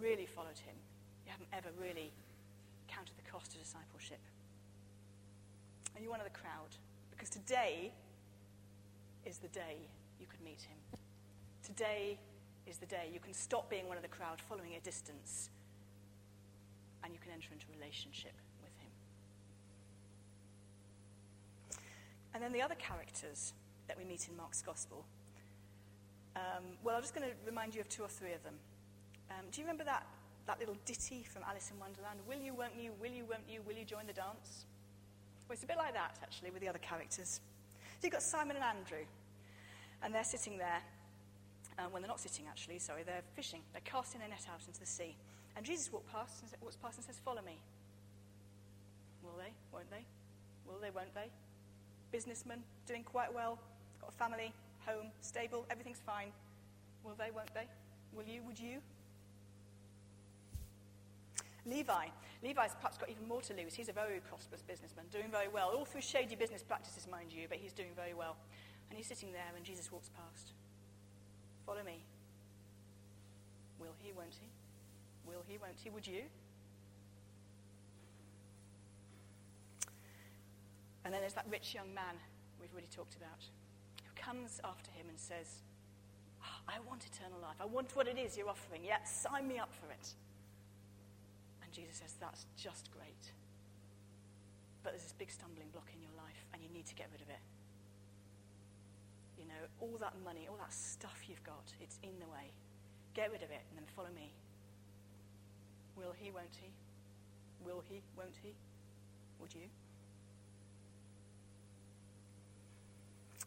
really 0.00 0.26
followed 0.26 0.58
him. 0.58 0.74
You 1.26 1.32
haven't 1.32 1.48
ever 1.52 1.68
really 1.80 2.12
counted 2.88 3.16
the 3.16 3.30
cost 3.30 3.54
of 3.54 3.60
discipleship. 3.60 4.20
Are 5.94 6.00
you're 6.00 6.10
one 6.10 6.20
of 6.20 6.26
the 6.26 6.38
crowd? 6.38 6.76
Because 7.10 7.30
today 7.30 7.92
is 9.24 9.38
the 9.38 9.48
day 9.48 9.88
you 10.20 10.26
could 10.26 10.42
meet 10.44 10.60
him. 10.60 10.78
Today 11.64 12.18
is 12.66 12.78
the 12.78 12.86
day 12.86 13.10
you 13.12 13.20
can 13.20 13.32
stop 13.32 13.70
being 13.70 13.88
one 13.88 13.96
of 13.96 14.02
the 14.02 14.08
crowd, 14.08 14.40
following 14.40 14.74
a 14.76 14.80
distance, 14.80 15.50
and 17.02 17.12
you 17.12 17.20
can 17.20 17.30
enter 17.32 17.48
into 17.52 17.66
relationship 17.78 18.32
with 18.62 18.72
him. 18.80 18.90
And 22.34 22.42
then 22.42 22.52
the 22.52 22.62
other 22.62 22.74
characters 22.74 23.52
that 23.86 23.96
we 23.98 24.04
meet 24.04 24.28
in 24.28 24.36
Mark's 24.36 24.62
Gospel. 24.62 25.04
Um, 26.36 26.64
well, 26.82 26.96
I'm 26.96 27.02
just 27.02 27.14
going 27.14 27.28
to 27.28 27.34
remind 27.46 27.74
you 27.74 27.80
of 27.80 27.88
two 27.88 28.02
or 28.02 28.08
three 28.08 28.32
of 28.32 28.42
them. 28.42 28.54
Um, 29.30 29.46
do 29.50 29.60
you 29.60 29.66
remember 29.66 29.84
that 29.84 30.06
that 30.46 30.58
little 30.58 30.76
ditty 30.84 31.24
from 31.24 31.42
Alice 31.48 31.70
in 31.72 31.80
Wonderland 31.80 32.20
Will 32.28 32.38
you, 32.38 32.54
won't 32.54 32.76
you, 32.78 32.92
will 33.00 33.10
you, 33.10 33.24
won't 33.24 33.48
you, 33.48 33.60
will 33.66 33.74
you 33.74 33.84
join 33.84 34.06
the 34.06 34.12
dance? 34.12 34.66
Well, 35.48 35.54
it's 35.54 35.64
a 35.64 35.66
bit 35.66 35.76
like 35.76 35.94
that, 35.94 36.18
actually, 36.22 36.50
with 36.50 36.60
the 36.60 36.68
other 36.68 36.78
characters. 36.78 37.40
So 38.00 38.00
you've 38.02 38.12
got 38.12 38.22
Simon 38.22 38.56
and 38.56 38.64
Andrew, 38.64 39.04
and 40.02 40.14
they're 40.14 40.24
sitting 40.24 40.58
there. 40.58 40.80
Um, 41.78 41.90
when 41.90 42.02
they're 42.02 42.08
not 42.08 42.20
sitting, 42.20 42.46
actually, 42.48 42.78
sorry, 42.78 43.02
they're 43.02 43.24
fishing. 43.34 43.60
They're 43.72 43.82
casting 43.84 44.20
their 44.20 44.28
net 44.28 44.46
out 44.52 44.60
into 44.66 44.78
the 44.78 44.86
sea. 44.86 45.16
And 45.56 45.66
Jesus 45.66 45.90
past 46.12 46.42
and, 46.42 46.50
walks 46.62 46.76
past 46.76 46.98
and 46.98 47.04
says, 47.04 47.20
Follow 47.24 47.42
me. 47.42 47.58
Will 49.22 49.36
they? 49.36 49.52
Won't 49.72 49.90
they? 49.90 50.04
Will 50.66 50.78
they? 50.80 50.90
Won't 50.90 51.14
they? 51.14 51.30
Businessman, 52.12 52.62
doing 52.86 53.02
quite 53.02 53.34
well, 53.34 53.58
got 54.00 54.10
a 54.10 54.12
family, 54.12 54.52
home, 54.86 55.06
stable, 55.20 55.66
everything's 55.70 56.00
fine. 56.04 56.30
Will 57.02 57.14
they? 57.18 57.30
Won't 57.34 57.52
they? 57.54 57.66
Will 58.14 58.24
you? 58.24 58.42
Would 58.46 58.58
you? 58.58 58.78
Levi. 61.66 62.06
Levi's 62.42 62.74
perhaps 62.74 62.98
got 62.98 63.08
even 63.08 63.26
more 63.26 63.40
to 63.42 63.54
lose. 63.54 63.74
He's 63.74 63.88
a 63.88 63.92
very 63.92 64.20
prosperous 64.20 64.62
businessman, 64.62 65.06
doing 65.10 65.30
very 65.30 65.48
well, 65.48 65.70
all 65.74 65.84
through 65.84 66.02
shady 66.02 66.34
business 66.34 66.62
practices, 66.62 67.06
mind 67.10 67.32
you, 67.32 67.46
but 67.48 67.58
he's 67.58 67.72
doing 67.72 67.90
very 67.96 68.14
well. 68.14 68.36
And 68.90 68.98
he's 68.98 69.06
sitting 69.06 69.32
there, 69.32 69.52
and 69.56 69.64
Jesus 69.64 69.90
walks 69.90 70.10
past. 70.10 70.52
Follow 71.64 71.82
me. 71.82 72.04
Will 73.78 73.94
he? 74.02 74.12
Won't 74.12 74.36
he? 74.38 74.48
Will 75.26 75.42
he? 75.48 75.56
Won't 75.56 75.80
he? 75.82 75.90
Would 75.90 76.06
you? 76.06 76.22
And 81.04 81.12
then 81.12 81.20
there's 81.20 81.34
that 81.34 81.46
rich 81.50 81.74
young 81.74 81.92
man 81.94 82.16
we've 82.60 82.72
already 82.72 82.88
talked 82.94 83.14
about 83.16 83.44
who 84.02 84.12
comes 84.14 84.60
after 84.64 84.90
him 84.90 85.06
and 85.08 85.18
says, 85.18 85.60
oh, 86.42 86.60
I 86.68 86.78
want 86.86 87.04
eternal 87.06 87.38
life. 87.40 87.56
I 87.60 87.66
want 87.66 87.94
what 87.96 88.08
it 88.08 88.18
is 88.18 88.36
you're 88.36 88.48
offering. 88.48 88.82
Yeah, 88.84 89.02
sign 89.04 89.48
me 89.48 89.58
up 89.58 89.72
for 89.72 89.90
it. 89.90 90.14
Jesus 91.74 91.98
says, 91.98 92.14
That's 92.22 92.46
just 92.56 92.90
great. 92.94 93.34
But 94.82 94.94
there's 94.94 95.02
this 95.02 95.18
big 95.18 95.30
stumbling 95.30 95.68
block 95.72 95.90
in 95.90 96.00
your 96.00 96.14
life, 96.16 96.46
and 96.54 96.62
you 96.62 96.70
need 96.70 96.86
to 96.86 96.94
get 96.94 97.08
rid 97.10 97.20
of 97.20 97.28
it. 97.28 97.42
You 99.36 99.50
know, 99.50 99.62
all 99.80 99.98
that 99.98 100.14
money, 100.24 100.46
all 100.48 100.56
that 100.62 100.72
stuff 100.72 101.26
you've 101.26 101.42
got, 101.42 101.66
it's 101.80 101.98
in 102.02 102.14
the 102.20 102.30
way. 102.30 102.52
Get 103.14 103.30
rid 103.32 103.42
of 103.42 103.50
it 103.50 103.62
and 103.70 103.78
then 103.78 103.86
follow 103.94 104.10
me. 104.14 104.30
Will 105.96 106.12
he, 106.18 106.30
won't 106.30 106.56
he? 106.60 106.70
Will 107.64 107.82
he, 107.88 108.02
won't 108.16 108.34
he? 108.42 108.52
Would 109.40 109.54
you? 109.54 109.68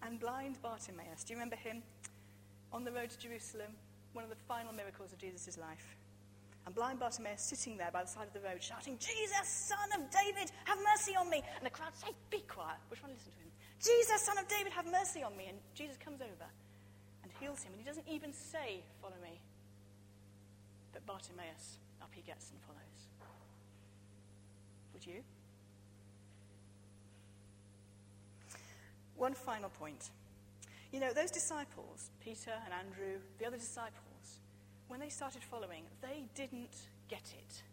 And 0.05 0.19
blind 0.19 0.61
Bartimaeus, 0.61 1.23
do 1.23 1.33
you 1.33 1.37
remember 1.37 1.55
him? 1.55 1.81
On 2.71 2.83
the 2.83 2.91
road 2.91 3.09
to 3.09 3.17
Jerusalem, 3.17 3.71
one 4.13 4.23
of 4.23 4.29
the 4.29 4.35
final 4.47 4.71
miracles 4.73 5.11
of 5.11 5.19
Jesus' 5.19 5.57
life. 5.57 5.96
And 6.67 6.75
blind 6.75 6.99
Bartimaeus 6.99 7.39
sitting 7.39 7.77
there 7.77 7.91
by 7.93 8.03
the 8.03 8.09
side 8.09 8.27
of 8.27 8.33
the 8.33 8.41
road 8.41 8.61
shouting, 8.61 8.99
Jesus, 8.99 9.47
son 9.47 9.87
of 9.95 10.11
David, 10.11 10.51
have 10.65 10.77
mercy 10.83 11.15
on 11.15 11.29
me. 11.29 11.41
And 11.55 11.65
the 11.65 11.69
crowd 11.69 11.95
say, 11.95 12.11
Be 12.29 12.43
quiet. 12.43 12.75
Trying 12.91 13.15
to 13.15 13.15
listen 13.15 13.31
to 13.31 13.39
him. 13.39 13.51
Jesus, 13.79 14.19
son 14.19 14.37
of 14.37 14.49
David, 14.49 14.73
have 14.73 14.85
mercy 14.85 15.23
on 15.23 15.31
me. 15.37 15.45
And 15.47 15.57
Jesus 15.73 15.95
comes 15.95 16.19
over 16.19 16.49
and 17.23 17.31
heals 17.39 17.63
him. 17.63 17.71
And 17.71 17.79
he 17.79 17.87
doesn't 17.87 18.05
even 18.11 18.33
say, 18.33 18.83
Follow 19.01 19.15
me. 19.23 19.39
But 20.91 21.05
Bartimaeus, 21.05 21.79
up 22.01 22.11
he 22.11 22.21
gets 22.23 22.51
and 22.51 22.59
follows. 22.67 22.99
Would 24.91 25.07
you? 25.07 25.23
One 29.15 29.35
final 29.35 29.69
point. 29.69 30.11
You 30.91 30.99
know, 30.99 31.13
those 31.13 31.31
disciples, 31.31 32.11
Peter 32.19 32.51
and 32.65 32.73
Andrew, 32.73 33.23
the 33.39 33.47
other 33.47 33.55
disciples, 33.55 34.06
when 34.87 34.99
they 34.99 35.09
started 35.09 35.43
following, 35.43 35.83
they 36.01 36.25
didn't 36.35 36.75
get 37.07 37.33
it. 37.37 37.63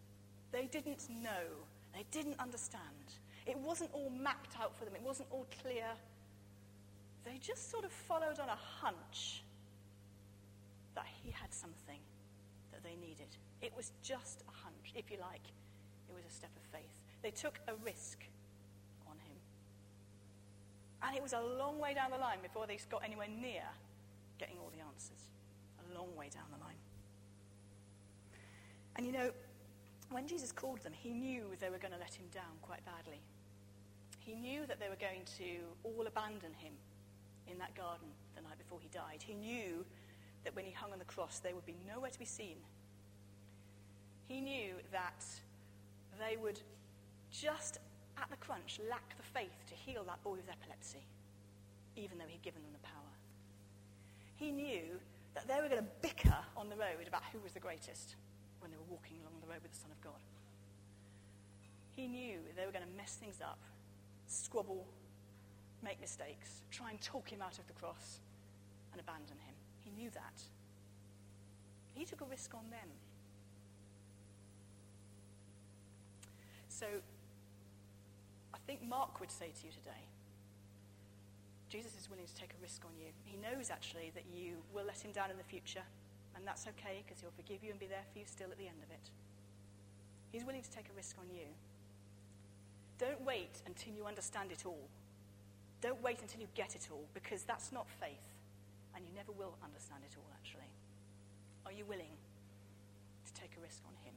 They 0.52 0.66
didn't 0.66 1.08
know. 1.10 1.64
They 1.92 2.04
didn't 2.10 2.38
understand. 2.38 2.82
It 3.46 3.58
wasn't 3.58 3.90
all 3.92 4.10
mapped 4.10 4.56
out 4.60 4.76
for 4.76 4.84
them, 4.84 4.94
it 4.94 5.02
wasn't 5.02 5.28
all 5.30 5.46
clear. 5.62 5.86
They 7.24 7.38
just 7.40 7.70
sort 7.70 7.84
of 7.84 7.92
followed 7.92 8.38
on 8.38 8.48
a 8.48 8.58
hunch 8.80 9.42
that 10.94 11.06
he 11.22 11.30
had 11.30 11.52
something 11.52 12.00
that 12.72 12.82
they 12.82 12.96
needed. 13.00 13.28
It 13.62 13.72
was 13.76 13.92
just 14.02 14.42
a 14.42 14.52
hunch, 14.64 14.92
if 14.94 15.10
you 15.10 15.16
like. 15.20 15.44
It 16.08 16.14
was 16.14 16.24
a 16.28 16.30
step 16.30 16.50
of 16.56 16.62
faith. 16.78 16.92
They 17.22 17.30
took 17.30 17.58
a 17.66 17.72
risk 17.84 18.18
on 19.08 19.16
him. 19.16 19.36
And 21.02 21.16
it 21.16 21.22
was 21.22 21.32
a 21.32 21.40
long 21.40 21.78
way 21.78 21.94
down 21.94 22.10
the 22.10 22.18
line 22.18 22.38
before 22.42 22.66
they 22.66 22.78
got 22.90 23.02
anywhere 23.04 23.28
near 23.28 23.64
getting 24.38 24.56
all 24.58 24.70
the 24.74 24.84
answers. 24.84 25.30
A 25.80 25.98
long 25.98 26.14
way 26.16 26.28
down 26.28 26.44
the 26.52 26.62
line. 26.62 26.76
And 28.96 29.06
you 29.06 29.12
know, 29.12 29.30
when 30.10 30.26
Jesus 30.26 30.52
called 30.52 30.80
them, 30.82 30.92
he 30.92 31.10
knew 31.10 31.44
they 31.60 31.70
were 31.70 31.78
going 31.78 31.92
to 31.92 31.98
let 31.98 32.14
him 32.14 32.26
down 32.32 32.54
quite 32.62 32.84
badly. 32.84 33.20
He 34.20 34.34
knew 34.34 34.66
that 34.66 34.80
they 34.80 34.88
were 34.88 35.00
going 35.00 35.22
to 35.38 35.58
all 35.82 36.06
abandon 36.06 36.52
him 36.54 36.72
in 37.50 37.58
that 37.58 37.74
garden 37.74 38.08
the 38.36 38.42
night 38.42 38.58
before 38.58 38.78
he 38.80 38.88
died. 38.88 39.22
He 39.22 39.34
knew 39.34 39.84
that 40.44 40.54
when 40.54 40.64
he 40.64 40.72
hung 40.72 40.92
on 40.92 40.98
the 40.98 41.04
cross, 41.04 41.40
they 41.40 41.52
would 41.52 41.66
be 41.66 41.76
nowhere 41.86 42.10
to 42.10 42.18
be 42.18 42.24
seen. 42.24 42.56
He 44.28 44.40
knew 44.40 44.74
that 44.92 45.24
they 46.18 46.36
would 46.36 46.60
just 47.30 47.78
at 48.16 48.30
the 48.30 48.36
crunch 48.36 48.80
lack 48.88 49.16
the 49.16 49.22
faith 49.22 49.66
to 49.68 49.74
heal 49.74 50.04
that 50.04 50.22
boy 50.22 50.32
with 50.32 50.48
epilepsy, 50.48 51.04
even 51.96 52.18
though 52.18 52.24
he'd 52.28 52.42
given 52.42 52.62
them 52.62 52.72
the 52.72 52.86
power. 52.86 52.94
He 54.36 54.52
knew 54.52 55.00
that 55.34 55.48
they 55.48 55.60
were 55.60 55.68
going 55.68 55.82
to 55.82 55.90
bicker 56.00 56.36
on 56.56 56.68
the 56.68 56.76
road 56.76 57.08
about 57.08 57.22
who 57.32 57.40
was 57.40 57.52
the 57.52 57.60
greatest 57.60 58.14
when 58.64 58.72
they 58.72 58.80
were 58.80 58.88
walking 58.88 59.20
along 59.20 59.36
the 59.44 59.46
road 59.46 59.60
with 59.60 59.76
the 59.76 59.82
Son 59.84 59.92
of 59.92 60.00
God. 60.00 60.24
He 61.92 62.08
knew 62.08 62.40
they 62.56 62.64
were 62.64 62.72
going 62.72 62.88
to 62.88 62.96
mess 62.96 63.20
things 63.20 63.44
up 63.44 63.60
squabble, 64.26 64.86
make 65.84 66.00
mistakes, 66.00 66.64
try 66.72 66.90
and 66.90 67.00
talk 67.02 67.28
him 67.28 67.42
out 67.42 67.58
of 67.58 67.66
the 67.66 67.74
cross, 67.74 68.20
and 68.90 69.00
abandon 69.00 69.36
him. 69.44 69.54
He 69.84 69.90
knew 69.90 70.08
that. 70.10 70.40
He 71.92 72.06
took 72.06 72.22
a 72.22 72.24
risk 72.24 72.54
on 72.54 72.64
them. 72.70 72.88
So, 76.68 76.86
I 78.54 78.58
think 78.66 78.82
Mark 78.82 79.20
would 79.20 79.30
say 79.30 79.52
to 79.60 79.66
you 79.66 79.72
today 79.72 80.08
Jesus 81.68 81.92
is 82.00 82.08
willing 82.08 82.26
to 82.26 82.34
take 82.34 82.50
a 82.50 82.62
risk 82.62 82.82
on 82.84 82.92
you. 82.96 83.10
He 83.24 83.36
knows 83.36 83.68
actually 83.68 84.12
that 84.14 84.24
you 84.32 84.62
will 84.72 84.84
let 84.84 85.04
him 85.04 85.10
down 85.10 85.30
in 85.30 85.36
the 85.36 85.44
future, 85.44 85.82
and 86.36 86.46
that's 86.46 86.66
okay 86.68 87.02
because 87.04 87.20
he'll 87.20 87.34
forgive 87.36 87.62
you 87.62 87.70
and 87.70 87.78
be 87.78 87.86
there 87.86 88.04
for 88.12 88.18
you 88.18 88.24
still 88.26 88.50
at 88.50 88.58
the 88.58 88.66
end 88.66 88.82
of 88.82 88.90
it. 88.90 89.10
He's 90.32 90.44
willing 90.44 90.62
to 90.62 90.70
take 90.70 90.88
a 90.90 90.96
risk 90.96 91.16
on 91.18 91.30
you. 91.30 91.46
Don't 92.98 93.22
wait 93.22 93.62
until 93.66 93.92
you 93.92 94.06
understand 94.06 94.50
it 94.52 94.66
all. 94.66 94.88
Don't 95.80 96.02
wait 96.02 96.22
until 96.22 96.40
you 96.40 96.48
get 96.54 96.74
it 96.74 96.88
all, 96.90 97.04
because 97.12 97.42
that's 97.42 97.70
not 97.70 97.86
faith, 98.00 98.32
and 98.96 99.04
you 99.04 99.12
never 99.14 99.32
will 99.32 99.54
understand 99.62 100.00
it 100.02 100.16
all, 100.16 100.30
actually. 100.32 100.70
Are 101.66 101.72
you 101.72 101.84
willing 101.84 102.16
to 103.26 103.32
take 103.34 103.50
a 103.58 103.60
risk 103.60 103.82
on 103.86 103.94
Him? 104.04 104.14